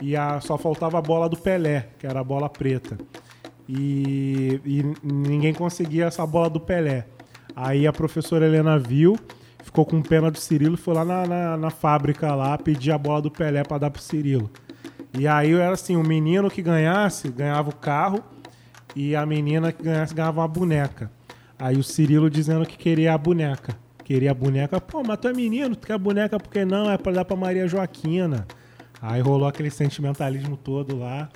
[0.00, 2.96] E a, só faltava a bola do Pelé, que era a bola preta.
[3.68, 7.06] E, e ninguém conseguia essa bola do Pelé.
[7.54, 9.18] Aí a professora Helena viu,
[9.62, 13.20] ficou com pena do Cirilo foi lá na, na, na fábrica lá pedir a bola
[13.20, 14.50] do Pelé para dar pro Cirilo.
[15.18, 18.22] E aí era assim, o menino que ganhasse, ganhava o carro,
[18.94, 21.10] e a menina que ganhasse ganhava uma boneca.
[21.58, 23.76] Aí o Cirilo dizendo que queria a boneca.
[24.04, 24.80] Queria a boneca.
[24.80, 26.90] Pô, mas tu é menino, tu quer boneca porque não?
[26.90, 28.46] É pra dar pra Maria Joaquina.
[29.00, 31.28] Aí rolou aquele sentimentalismo todo lá.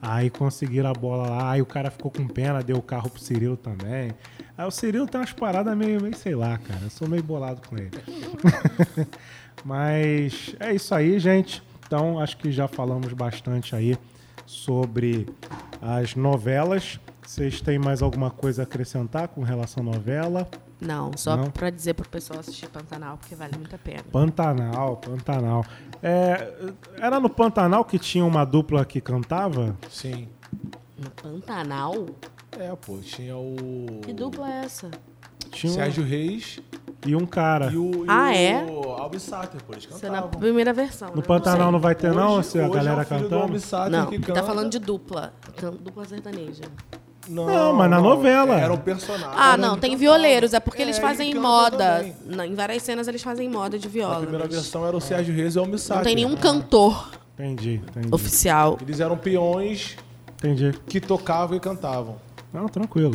[0.00, 1.50] Aí conseguiram a bola lá.
[1.52, 4.12] Aí o cara ficou com pena, deu o carro pro Cirilo também.
[4.56, 6.80] Aí o Cirilo tem umas paradas meio, meio sei lá, cara.
[6.82, 7.90] Eu sou meio bolado com ele.
[9.64, 11.62] Mas é isso aí, gente.
[11.86, 13.96] Então acho que já falamos bastante aí
[14.44, 15.26] sobre
[15.80, 17.00] as novelas.
[17.22, 20.48] Vocês têm mais alguma coisa a acrescentar com relação à novela?
[20.80, 21.50] Não, só Não?
[21.50, 24.04] pra dizer pro pessoal assistir Pantanal, porque vale muito a pena.
[24.12, 25.64] Pantanal, Pantanal.
[26.02, 26.54] É,
[27.00, 29.76] era no Pantanal que tinha uma dupla que cantava?
[29.90, 30.28] Sim.
[30.96, 32.06] No Pantanal?
[32.58, 34.00] É, pô, tinha o.
[34.04, 34.90] Que dupla é essa?
[35.50, 36.60] Tinha um- Sérgio Reis
[37.06, 37.72] e um cara.
[37.72, 39.00] e o, e Ah, o é?
[39.00, 40.40] Albi Sater, pô, eles Isso é na cantavam.
[40.40, 41.08] primeira versão.
[41.10, 41.22] No né?
[41.22, 41.72] Pantanal sei.
[41.72, 42.34] não vai ter, não?
[42.34, 43.58] Hoje- Se a hoje galera é o cantando?
[43.90, 44.40] Não, que ele canta.
[44.40, 45.32] tá falando de dupla.
[45.80, 46.62] Dupla sertaneja.
[47.28, 48.58] Não, mas na novela.
[48.60, 49.28] Era um personagem.
[49.36, 50.54] Ah, não, tem violeiros.
[50.54, 52.14] É porque É, eles ele fazem canta moda.
[52.24, 54.16] Na- em várias cenas eles fazem moda de viola.
[54.16, 55.96] A primeira mas versão era o Sérgio Reis e o Sater.
[55.96, 58.08] Não tem nenhum cantor Entendi, entendi.
[58.12, 58.78] oficial.
[58.80, 59.96] Eles eram peões
[60.38, 60.72] Entendi.
[60.88, 62.16] que tocavam e cantavam.
[62.52, 63.14] Não, tranquilo.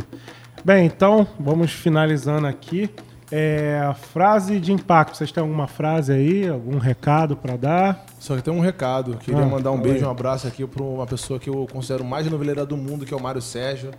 [0.64, 2.90] Bem, então, vamos finalizando aqui.
[3.36, 5.18] É, frase de impacto.
[5.18, 6.48] Vocês têm alguma frase aí?
[6.48, 8.06] Algum recado pra dar?
[8.20, 9.18] Só que tem um recado.
[9.18, 10.06] Queria Ah, mandar um beijo, aí.
[10.06, 13.18] um abraço aqui para uma pessoa que eu considero mais noveleira do mundo, que é
[13.18, 13.90] o Mário Sérgio,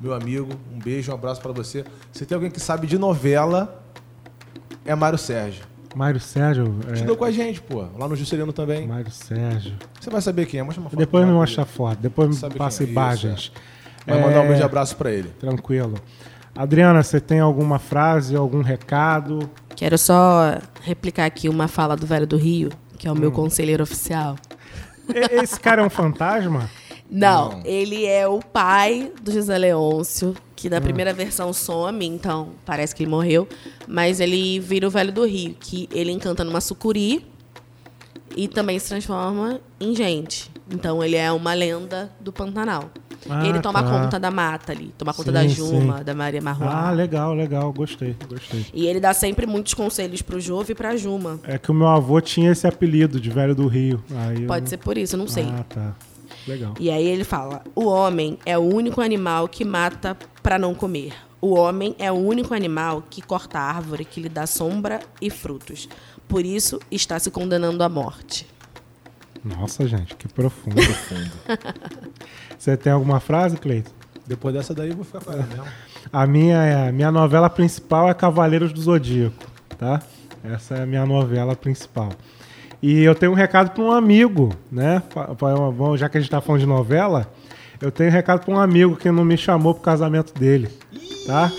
[0.00, 0.50] meu amigo.
[0.72, 1.84] Um beijo, um abraço para você.
[2.12, 3.82] Se tem alguém que sabe de novela,
[4.84, 5.64] é Mário Sérgio.
[5.92, 6.72] Mário Sérgio.
[6.88, 7.86] É, Estudou com a gente, pô.
[7.98, 8.86] Lá no Juscelino também.
[8.86, 9.74] Mário Sérgio.
[10.00, 10.62] Você vai saber quem é.
[10.62, 10.98] Mostra uma foto.
[11.00, 11.98] Depois me mostra a foto.
[12.00, 12.86] Depois me passa é?
[12.86, 13.50] imagens.
[14.06, 15.30] Vai mandar um beijo e abraço para ele.
[15.40, 15.94] Tranquilo.
[16.56, 19.50] Adriana, você tem alguma frase, algum recado?
[19.74, 23.18] Quero só replicar aqui uma fala do Velho do Rio, que é o Hum.
[23.18, 24.36] meu conselheiro oficial.
[25.30, 26.70] Esse cara é um fantasma?
[27.10, 27.62] Não, Não.
[27.64, 30.70] ele é o pai do José Leôncio, que Hum.
[30.70, 33.46] na primeira versão some, então parece que ele morreu.
[33.86, 37.26] Mas ele vira o Velho do Rio, que ele encanta numa sucuri
[38.34, 40.50] e também se transforma em gente.
[40.70, 42.90] Então ele é uma lenda do Pantanal.
[43.28, 43.90] Ah, ele toma tá.
[43.90, 45.48] conta da mata ali, toma conta Sim, da sim.
[45.48, 46.70] Juma, da Maria Marroa.
[46.70, 47.72] Ah, legal, legal.
[47.72, 48.66] Gostei, gostei.
[48.72, 51.40] E ele dá sempre muitos conselhos pro Jove e pra Juma.
[51.44, 54.02] É que o meu avô tinha esse apelido de velho do Rio.
[54.14, 55.44] Aí eu- Pode ser por isso, eu não sei.
[55.46, 55.94] Ah, tá.
[56.46, 56.74] Legal.
[56.78, 61.12] E aí ele fala: o homem é o único animal que mata para não comer.
[61.40, 65.28] O homem é o único animal que corta a árvore que lhe dá sombra e
[65.30, 65.88] frutos.
[66.26, 68.46] Por isso está se condenando à morte.
[69.46, 70.76] Nossa, gente, que profundo.
[72.58, 73.90] Você tem alguma frase, Cleiton?
[74.26, 75.64] Depois dessa daí eu vou ficar com ela mesmo.
[76.12, 79.36] A minha, é- a minha novela principal é Cavaleiros do Zodíaco,
[79.78, 80.02] tá?
[80.42, 82.10] Essa é a minha novela principal.
[82.82, 85.02] E eu tenho um recado para um amigo, né?
[85.96, 87.30] Já que a gente tá falando de novela,
[87.80, 90.68] eu tenho um recado para um amigo que não me chamou pro casamento dele,
[91.26, 91.50] tá?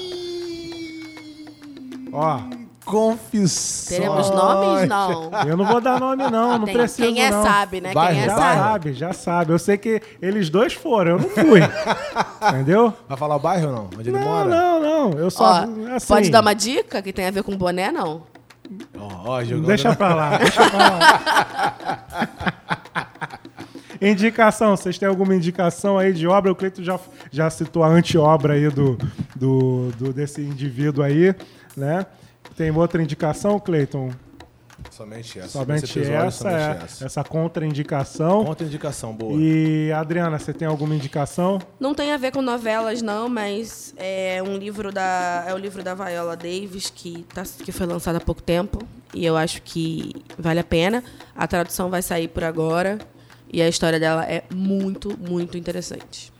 [2.12, 2.40] Ó,
[2.88, 3.86] Confissões.
[3.90, 4.88] Teremos nomes?
[4.88, 5.30] Não.
[5.46, 7.44] eu não vou dar nome não, não Tem- preciso quem é não.
[7.44, 7.92] sabe, né?
[7.94, 8.58] Vai, quem é Já sabe.
[8.60, 9.52] sabe, já sabe.
[9.54, 11.60] Eu sei que eles dois foram, eu não fui.
[12.50, 12.94] Entendeu?
[13.08, 13.90] Vai falar o bairro ou não?
[13.98, 14.50] Onde ele Não, mora?
[14.50, 15.20] não, não.
[15.20, 15.44] Eu só.
[15.44, 18.24] Ó, assim, Pode dar uma dica que tem a ver com boné, não?
[19.00, 22.00] Ó, ó, jogando Deixa pra lá, deixa pra lá.
[24.02, 26.52] indicação, vocês têm alguma indicação aí de obra?
[26.52, 27.00] O Cleito já,
[27.32, 28.98] já citou a anti-obra aí do,
[29.36, 31.34] do, do- desse indivíduo aí,
[31.76, 32.06] né?
[32.58, 34.12] Tem outra indicação, Cleiton?
[34.90, 35.50] Somente essa.
[35.50, 37.06] Somente episódio, essa, somente é, essa.
[37.06, 38.44] essa contra-indicação.
[38.44, 39.40] Conta indicação boa.
[39.40, 41.60] E, Adriana, você tem alguma indicação?
[41.80, 45.46] Não tem a ver com novelas, não, mas é um livro da.
[45.48, 48.80] É o livro da Viola Davis, que, tá, que foi lançado há pouco tempo.
[49.14, 51.04] E eu acho que vale a pena.
[51.36, 52.98] A tradução vai sair por agora.
[53.54, 56.34] E a história dela é muito, muito interessante.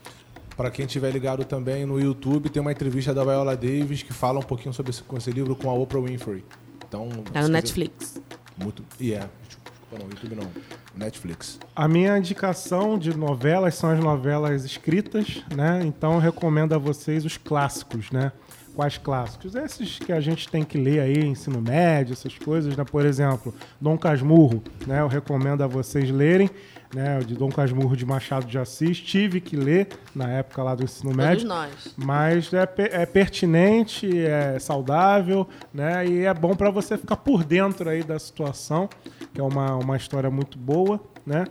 [0.58, 4.40] Para quem tiver ligado também no YouTube, tem uma entrevista da Viola Davis que fala
[4.40, 6.44] um pouquinho sobre esse, com esse livro com a Oprah Winfrey.
[6.86, 8.20] Então, Tá no quiser- Netflix.
[8.56, 8.82] Muito.
[8.98, 9.20] E é.
[9.46, 10.50] Desculpa, não, YouTube não.
[10.96, 11.60] Netflix.
[11.76, 15.80] A minha indicação de novelas são as novelas escritas, né?
[15.84, 18.32] Então eu recomendo a vocês os clássicos, né?
[18.78, 19.56] Quais clássicos?
[19.56, 22.84] Esses que a gente tem que ler aí, ensino médio, essas coisas, né?
[22.84, 25.00] Por exemplo, Dom Casmurro, né?
[25.00, 26.48] Eu recomendo a vocês lerem,
[26.94, 27.18] né?
[27.18, 29.00] O de Dom Casmurro de Machado de Assis.
[29.00, 31.48] Tive que ler na época lá do ensino Todos médio.
[31.48, 31.92] nós.
[31.96, 36.06] Mas é, é pertinente, é saudável, né?
[36.06, 38.88] E é bom para você ficar por dentro aí da situação,
[39.34, 41.44] que é uma, uma história muito boa, né?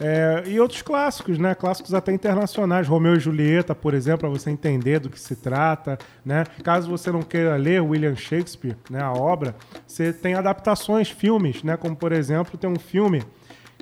[0.00, 1.54] É, e outros clássicos, né?
[1.54, 5.96] Clássicos até internacionais, Romeu e Julieta, por exemplo, para você entender do que se trata,
[6.24, 6.44] né?
[6.64, 9.00] Caso você não queira ler William Shakespeare, né?
[9.00, 9.54] A obra,
[9.86, 11.76] você tem adaptações, filmes, né?
[11.76, 13.22] Como por exemplo tem um filme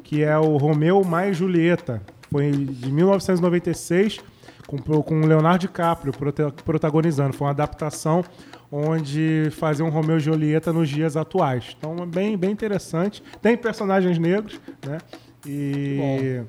[0.04, 4.18] que é o Romeu mais Julieta, foi de 1996
[4.66, 7.32] com, com Leonardo DiCaprio prota- protagonizando.
[7.34, 8.24] Foi uma adaptação
[8.70, 11.74] onde fazia um Romeu e Julieta nos dias atuais.
[11.76, 13.22] Então é bem, bem interessante.
[13.42, 14.98] Tem personagens negros, né?
[15.46, 16.42] E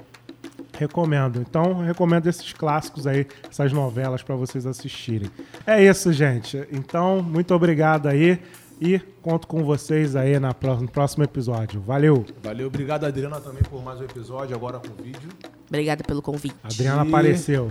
[0.77, 1.39] recomendo.
[1.41, 5.29] Então recomendo esses clássicos aí, essas novelas para vocês assistirem.
[5.65, 6.65] É isso, gente.
[6.71, 8.39] Então muito obrigado aí
[8.79, 11.79] e conto com vocês aí na pró- no próximo episódio.
[11.81, 12.25] Valeu.
[12.43, 15.29] Valeu, obrigado Adriana também por mais um episódio, agora com vídeo.
[15.69, 16.55] Obrigada pelo convite.
[16.63, 17.69] Adriana E- apareceu.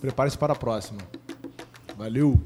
[0.00, 1.00] Prepare-se para a próxima.
[1.98, 2.40] Valeu!